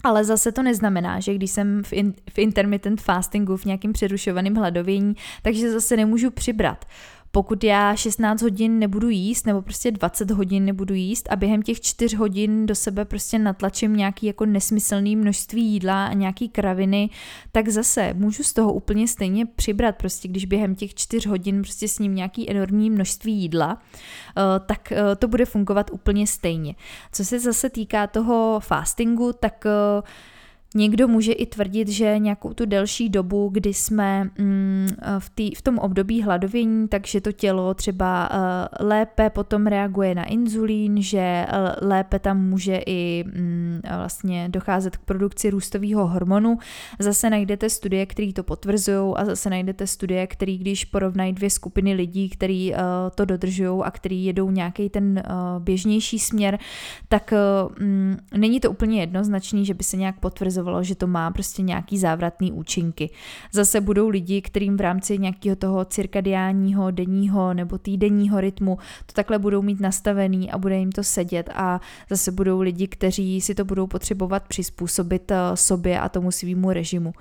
Ale 0.04 0.24
zase 0.24 0.52
to 0.52 0.62
neznamená, 0.62 1.20
že 1.20 1.35
když 1.35 1.50
jsem 1.50 1.83
v, 1.83 1.92
in, 1.92 2.14
v 2.30 2.38
intermittent 2.38 3.00
fastingu, 3.00 3.57
v 3.57 3.64
nějakém 3.64 3.92
přerušovaném 3.92 4.54
hladovění, 4.54 5.14
takže 5.42 5.72
zase 5.72 5.96
nemůžu 5.96 6.30
přibrat 6.30 6.85
pokud 7.35 7.64
já 7.64 7.97
16 7.97 8.42
hodin 8.42 8.79
nebudu 8.79 9.09
jíst, 9.09 9.47
nebo 9.47 9.62
prostě 9.62 9.90
20 9.90 10.31
hodin 10.31 10.64
nebudu 10.64 10.94
jíst 10.94 11.29
a 11.31 11.37
během 11.37 11.62
těch 11.62 11.81
4 11.81 12.16
hodin 12.16 12.66
do 12.66 12.75
sebe 12.75 13.05
prostě 13.05 13.38
natlačím 13.38 13.97
nějaký 13.97 14.27
jako 14.27 14.47
nesmyslný 14.47 15.16
množství 15.16 15.64
jídla 15.64 16.07
a 16.07 16.12
nějaký 16.12 16.49
kraviny, 16.49 17.11
tak 17.53 17.68
zase 17.68 18.14
můžu 18.14 18.42
z 18.42 18.53
toho 18.53 18.73
úplně 18.73 19.09
stejně 19.09 19.47
přibrat, 19.47 19.97
prostě 19.97 20.29
když 20.29 20.44
během 20.44 20.75
těch 20.75 20.94
4 20.94 21.29
hodin 21.29 21.62
prostě 21.62 21.88
s 21.88 21.99
ním 21.99 22.14
nějaký 22.14 22.51
enormní 22.51 22.90
množství 22.90 23.35
jídla, 23.35 23.79
eh, 23.79 24.61
tak 24.66 24.92
eh, 24.92 25.16
to 25.16 25.29
bude 25.29 25.44
fungovat 25.44 25.90
úplně 25.92 26.27
stejně. 26.27 26.75
Co 27.12 27.25
se 27.25 27.40
zase 27.40 27.70
týká 27.70 28.07
toho 28.07 28.61
fastingu, 28.61 29.33
tak 29.33 29.64
uh, 29.99 30.05
Někdo 30.77 31.09
může 31.09 31.33
i 31.33 31.47
tvrdit, 31.47 31.89
že 31.89 32.19
nějakou 32.19 32.55
tu 32.55 32.67
delší 32.67 33.09
dobu, 33.09 33.49
kdy 33.53 33.75
jsme 33.75 34.25
mm, 34.39 34.89
v, 35.19 35.31
tý, 35.31 35.55
v 35.55 35.63
tom 35.63 35.79
období 35.79 36.23
hladovění, 36.23 36.89
takže 36.89 37.21
to 37.21 37.33
tělo 37.33 37.75
třeba 37.75 38.31
uh, 38.31 38.87
lépe 38.87 39.31
potom 39.31 39.67
reaguje 39.67 40.15
na 40.15 40.25
inzulín, 40.25 41.03
že 41.03 41.47
uh, 41.49 41.89
lépe 41.89 42.19
tam 42.19 42.49
může 42.49 42.81
i 42.87 43.25
mm, 43.27 43.81
vlastně 43.97 44.49
docházet 44.49 44.97
k 44.97 45.01
produkci 45.01 45.51
růstového 45.51 46.07
hormonu. 46.07 46.59
Zase 46.99 47.31
najdete 47.31 47.71
studie, 47.71 48.07
které 48.07 48.33
to 48.33 48.43
potvrzují 48.43 49.15
a 49.17 49.25
zase 49.25 49.51
najdete 49.51 49.87
studie, 49.87 50.27
které 50.27 50.57
když 50.57 50.85
porovnají 50.85 51.33
dvě 51.33 51.51
skupiny 51.51 51.95
lidí, 51.95 52.29
který 52.29 52.75
to 53.15 53.25
dodržují 53.25 53.83
a 53.85 53.91
který 53.91 54.25
jedou 54.25 54.51
nějaký 54.51 54.89
ten 54.89 55.23
běžnější 55.59 56.19
směr, 56.19 56.59
tak 57.09 57.35
mm, 57.81 58.17
není 58.37 58.61
to 58.61 58.71
úplně 58.71 59.01
jednoznačný, 59.01 59.67
že 59.67 59.75
by 59.75 59.85
se 59.85 59.97
nějak 59.97 60.21
potvrzoval 60.21 60.63
ukazovalo, 60.64 60.83
že 60.83 60.94
to 60.94 61.07
má 61.07 61.31
prostě 61.31 61.62
nějaký 61.62 61.98
závratný 61.98 62.53
účinky. 62.53 63.11
Zase 63.53 63.81
budou 63.81 64.09
lidi, 64.09 64.42
kterým 64.42 64.77
v 64.77 64.81
rámci 64.81 65.18
nějakého 65.18 65.57
toho 65.57 65.85
cirkadiánního, 65.85 66.90
denního 66.90 67.55
nebo 67.55 67.79
týdenního 67.79 68.40
rytmu 68.40 68.79
to 69.07 69.12
takhle 69.12 69.38
budou 69.38 69.62
mít 69.62 69.81
nastavený 69.81 70.50
a 70.50 70.59
bude 70.59 70.79
jim 70.79 70.92
to 70.92 71.03
sedět 71.03 71.50
a 71.55 71.81
zase 72.11 72.33
budou 72.33 72.61
lidi, 72.61 72.88
kteří 72.88 73.40
si 73.40 73.55
to 73.55 73.64
budou 73.64 73.87
potřebovat 73.87 74.48
přizpůsobit 74.48 75.31
eh, 75.31 75.37
sobě 75.55 76.00
a 76.00 76.09
tomu 76.09 76.31
svýmu 76.31 76.72
režimu. 76.72 77.12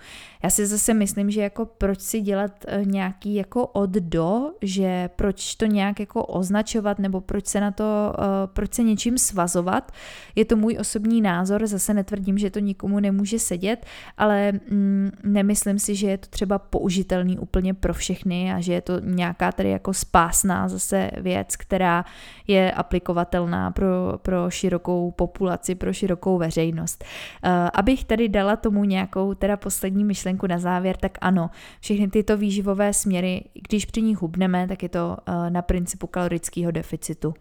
Já 0.44 0.50
si 0.50 0.66
zase 0.66 0.94
myslím, 0.94 1.32
že 1.32 1.42
jako 1.42 1.66
proč 1.66 2.00
si 2.00 2.22
dělat 2.22 2.52
eh, 2.68 2.86
nějaký 2.86 3.36
jako 3.36 3.68
od 3.68 3.90
do, 3.90 4.52
že 4.62 5.10
proč 5.16 5.56
to 5.56 5.66
nějak 5.66 6.00
jako 6.00 6.26
označovat 6.26 7.00
nebo 7.00 7.22
proč 7.22 7.48
se 7.48 7.60
na 7.60 7.72
to, 7.72 8.14
eh, 8.14 8.48
proč 8.54 8.74
se 8.74 8.84
něčím 8.84 9.18
svazovat, 9.18 9.92
je 10.36 10.46
to 10.46 10.56
můj 10.56 10.78
osobní 10.80 11.22
názor, 11.22 11.68
zase 11.68 11.94
netvrdím, 11.94 12.38
že 12.38 12.50
to 12.50 12.60
nikomu 12.60 13.00
nemůže 13.00 13.33
může 13.34 13.40
sedět, 13.40 13.86
ale 14.18 14.52
mm, 14.52 15.12
nemyslím 15.24 15.80
si, 15.80 15.96
že 15.96 16.08
je 16.08 16.18
to 16.18 16.28
třeba 16.30 16.60
použitelný 16.60 17.38
úplně 17.38 17.74
pro 17.74 17.94
všechny 17.94 18.54
a 18.54 18.62
že 18.62 18.74
je 18.74 18.82
to 18.82 19.00
nějaká 19.00 19.52
tady 19.52 19.70
jako 19.70 19.94
spásná 19.94 20.68
zase 20.68 21.12
věc, 21.18 21.56
která 21.56 22.06
je 22.48 22.72
aplikovatelná 22.72 23.72
pro, 23.72 24.20
pro 24.22 24.50
širokou 24.50 25.12
populaci, 25.12 25.76
pro 25.76 25.94
širokou 25.94 26.38
veřejnost. 26.38 27.04
Uh, 27.04 27.52
abych 27.74 28.06
tady 28.06 28.30
dala 28.30 28.56
tomu 28.56 28.84
nějakou 28.84 29.34
teda 29.34 29.58
poslední 29.58 30.04
myšlenku 30.04 30.48
na 30.48 30.60
závěr, 30.60 30.98
tak 30.98 31.18
ano, 31.22 31.50
všechny 31.80 32.08
tyto 32.08 32.38
výživové 32.38 32.94
směry, 32.94 33.44
když 33.70 33.86
při 33.86 34.02
nich 34.02 34.18
hubneme, 34.18 34.68
tak 34.68 34.84
je 34.84 34.90
to 34.90 35.18
uh, 35.28 35.50
na 35.50 35.62
principu 35.62 36.08
kalorického 36.08 36.72
deficitu. 36.72 37.34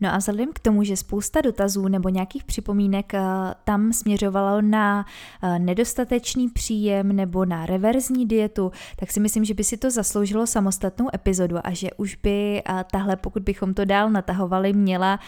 No 0.00 0.14
a 0.14 0.16
vzhledem 0.16 0.48
k 0.52 0.58
tomu, 0.58 0.84
že 0.84 0.96
spousta 0.96 1.40
dotazů 1.40 1.88
nebo 1.88 2.08
nějakých 2.08 2.44
připomínek 2.44 3.14
eh, 3.14 3.20
tam 3.64 3.92
směřovalo 3.92 4.62
na 4.62 5.06
eh, 5.42 5.58
nedostatečný 5.58 6.48
příjem 6.48 7.16
nebo 7.16 7.44
na 7.44 7.66
reverzní 7.66 8.26
dietu, 8.26 8.72
tak 8.96 9.10
si 9.10 9.20
myslím, 9.20 9.44
že 9.44 9.54
by 9.54 9.64
si 9.64 9.76
to 9.76 9.90
zasloužilo 9.90 10.46
samostatnou 10.46 11.08
epizodu 11.14 11.56
a 11.64 11.72
že 11.72 11.88
už 11.96 12.14
by 12.14 12.62
eh, 12.68 12.84
tahle, 12.92 13.16
pokud 13.16 13.42
bychom 13.42 13.74
to 13.74 13.84
dál 13.84 14.10
natahovali, 14.10 14.72
měla 14.72 15.18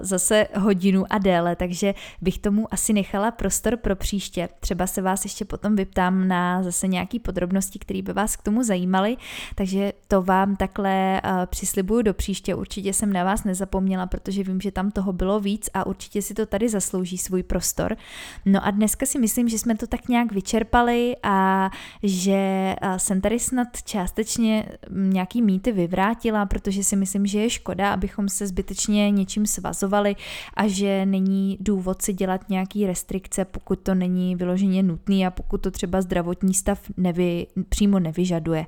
zase 0.00 0.46
hodinu 0.58 1.04
a 1.10 1.18
déle, 1.18 1.56
takže 1.56 1.94
bych 2.20 2.38
tomu 2.38 2.74
asi 2.74 2.92
nechala 2.92 3.30
prostor 3.30 3.76
pro 3.76 3.96
příště. 3.96 4.48
Třeba 4.60 4.86
se 4.86 5.02
vás 5.02 5.24
ještě 5.24 5.44
potom 5.44 5.76
vyptám 5.76 6.28
na 6.28 6.62
zase 6.62 6.88
nějaký 6.88 7.18
podrobnosti, 7.18 7.78
které 7.78 8.02
by 8.02 8.12
vás 8.12 8.36
k 8.36 8.42
tomu 8.42 8.62
zajímaly, 8.62 9.16
takže 9.54 9.92
to 10.08 10.22
vám 10.22 10.56
takhle 10.56 11.20
přislibuju 11.46 12.02
do 12.02 12.14
příště, 12.14 12.54
určitě 12.54 12.92
jsem 12.92 13.12
na 13.12 13.24
vás 13.24 13.44
nezapomněla 13.44 14.03
zmínila, 14.04 14.06
protože 14.06 14.42
vím, 14.42 14.60
že 14.60 14.70
tam 14.70 14.90
toho 14.90 15.12
bylo 15.12 15.40
víc 15.40 15.70
a 15.74 15.86
určitě 15.86 16.22
si 16.22 16.34
to 16.34 16.46
tady 16.46 16.68
zaslouží 16.68 17.18
svůj 17.18 17.42
prostor. 17.42 17.96
No 18.44 18.60
a 18.64 18.70
dneska 18.70 19.06
si 19.06 19.18
myslím, 19.18 19.48
že 19.48 19.58
jsme 19.58 19.76
to 19.76 19.86
tak 19.86 20.08
nějak 20.08 20.32
vyčerpali 20.32 21.16
a 21.22 21.70
že 22.02 22.74
jsem 22.96 23.20
tady 23.20 23.38
snad 23.38 23.68
částečně 23.84 24.66
nějaký 24.90 25.42
mýty 25.42 25.72
vyvrátila, 25.72 26.46
protože 26.46 26.84
si 26.84 26.96
myslím, 26.96 27.26
že 27.26 27.40
je 27.40 27.50
škoda, 27.50 27.92
abychom 27.92 28.28
se 28.28 28.46
zbytečně 28.46 29.10
něčím 29.10 29.46
svazovali 29.46 30.16
a 30.54 30.68
že 30.68 31.06
není 31.06 31.58
důvod 31.60 32.02
si 32.02 32.12
dělat 32.12 32.48
nějaký 32.48 32.86
restrikce, 32.86 33.44
pokud 33.44 33.78
to 33.80 33.94
není 33.94 34.36
vyloženě 34.36 34.82
nutný 34.82 35.26
a 35.26 35.30
pokud 35.30 35.60
to 35.60 35.70
třeba 35.70 36.02
zdravotní 36.02 36.54
stav 36.54 36.80
nevy, 36.96 37.46
přímo 37.68 37.98
nevyžaduje. 37.98 38.66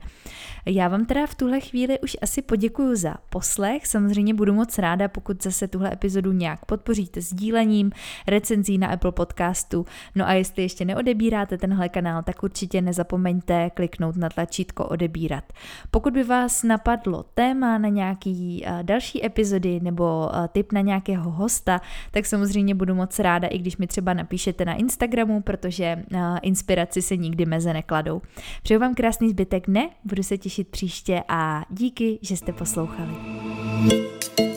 Já 0.67 0.89
vám 0.89 1.07
teda 1.07 1.27
v 1.27 1.35
tuhle 1.35 1.61
chvíli 1.61 1.99
už 2.01 2.17
asi 2.23 2.43
poděkuju 2.43 2.97
za 2.97 3.15
poslech, 3.31 3.87
samozřejmě 3.87 4.35
budu 4.35 4.55
moc 4.55 4.79
ráda, 4.79 5.09
pokud 5.09 5.26
zase 5.35 5.69
tuhle 5.69 5.93
epizodu 5.93 6.33
nějak 6.33 6.65
podpoříte 6.65 7.21
sdílením, 7.21 7.91
recenzí 8.27 8.79
na 8.79 8.89
Apple 8.89 9.13
Podcastu. 9.13 9.87
No 10.15 10.29
a 10.29 10.33
jestli 10.33 10.63
ještě 10.63 10.85
neodebíráte 10.85 11.59
tenhle 11.59 11.89
kanál, 11.89 12.23
tak 12.23 12.43
určitě 12.43 12.83
nezapomeňte 12.83 13.71
kliknout 13.71 14.17
na 14.17 14.29
tlačítko 14.29 14.85
odebírat. 14.85 15.45
Pokud 15.91 16.13
by 16.13 16.25
vás 16.25 16.63
napadlo 16.63 17.25
téma 17.35 17.79
na 17.79 17.89
nějaký 17.89 18.65
uh, 18.67 18.83
další 18.83 19.27
epizody 19.27 19.81
nebo 19.81 20.31
uh, 20.33 20.47
tip 20.47 20.73
na 20.73 20.81
nějakého 20.81 21.31
hosta, 21.31 21.81
tak 22.11 22.27
samozřejmě 22.27 22.75
budu 22.75 22.95
moc 22.95 23.19
ráda, 23.19 23.49
i 23.49 23.59
když 23.59 23.77
mi 23.77 23.87
třeba 23.87 24.15
napíšete 24.15 24.65
na 24.65 24.75
Instagramu, 24.75 25.43
protože 25.43 26.05
uh, 26.13 26.21
inspiraci 26.43 27.03
se 27.03 27.17
nikdy 27.17 27.47
meze 27.47 27.73
nekladou. 27.73 28.23
Přeju 28.63 28.81
vám 28.81 28.95
krásný 28.95 29.31
zbytek 29.31 29.67
dne, 29.67 29.89
budu 30.05 30.23
se 30.23 30.39
těšit 30.39 30.69
příště 30.69 31.23
a 31.29 31.65
díky, 31.71 32.19
že 32.23 32.37
jste 32.37 32.53
poslouchali. 32.53 33.13
thank 33.87 34.41
you 34.41 34.56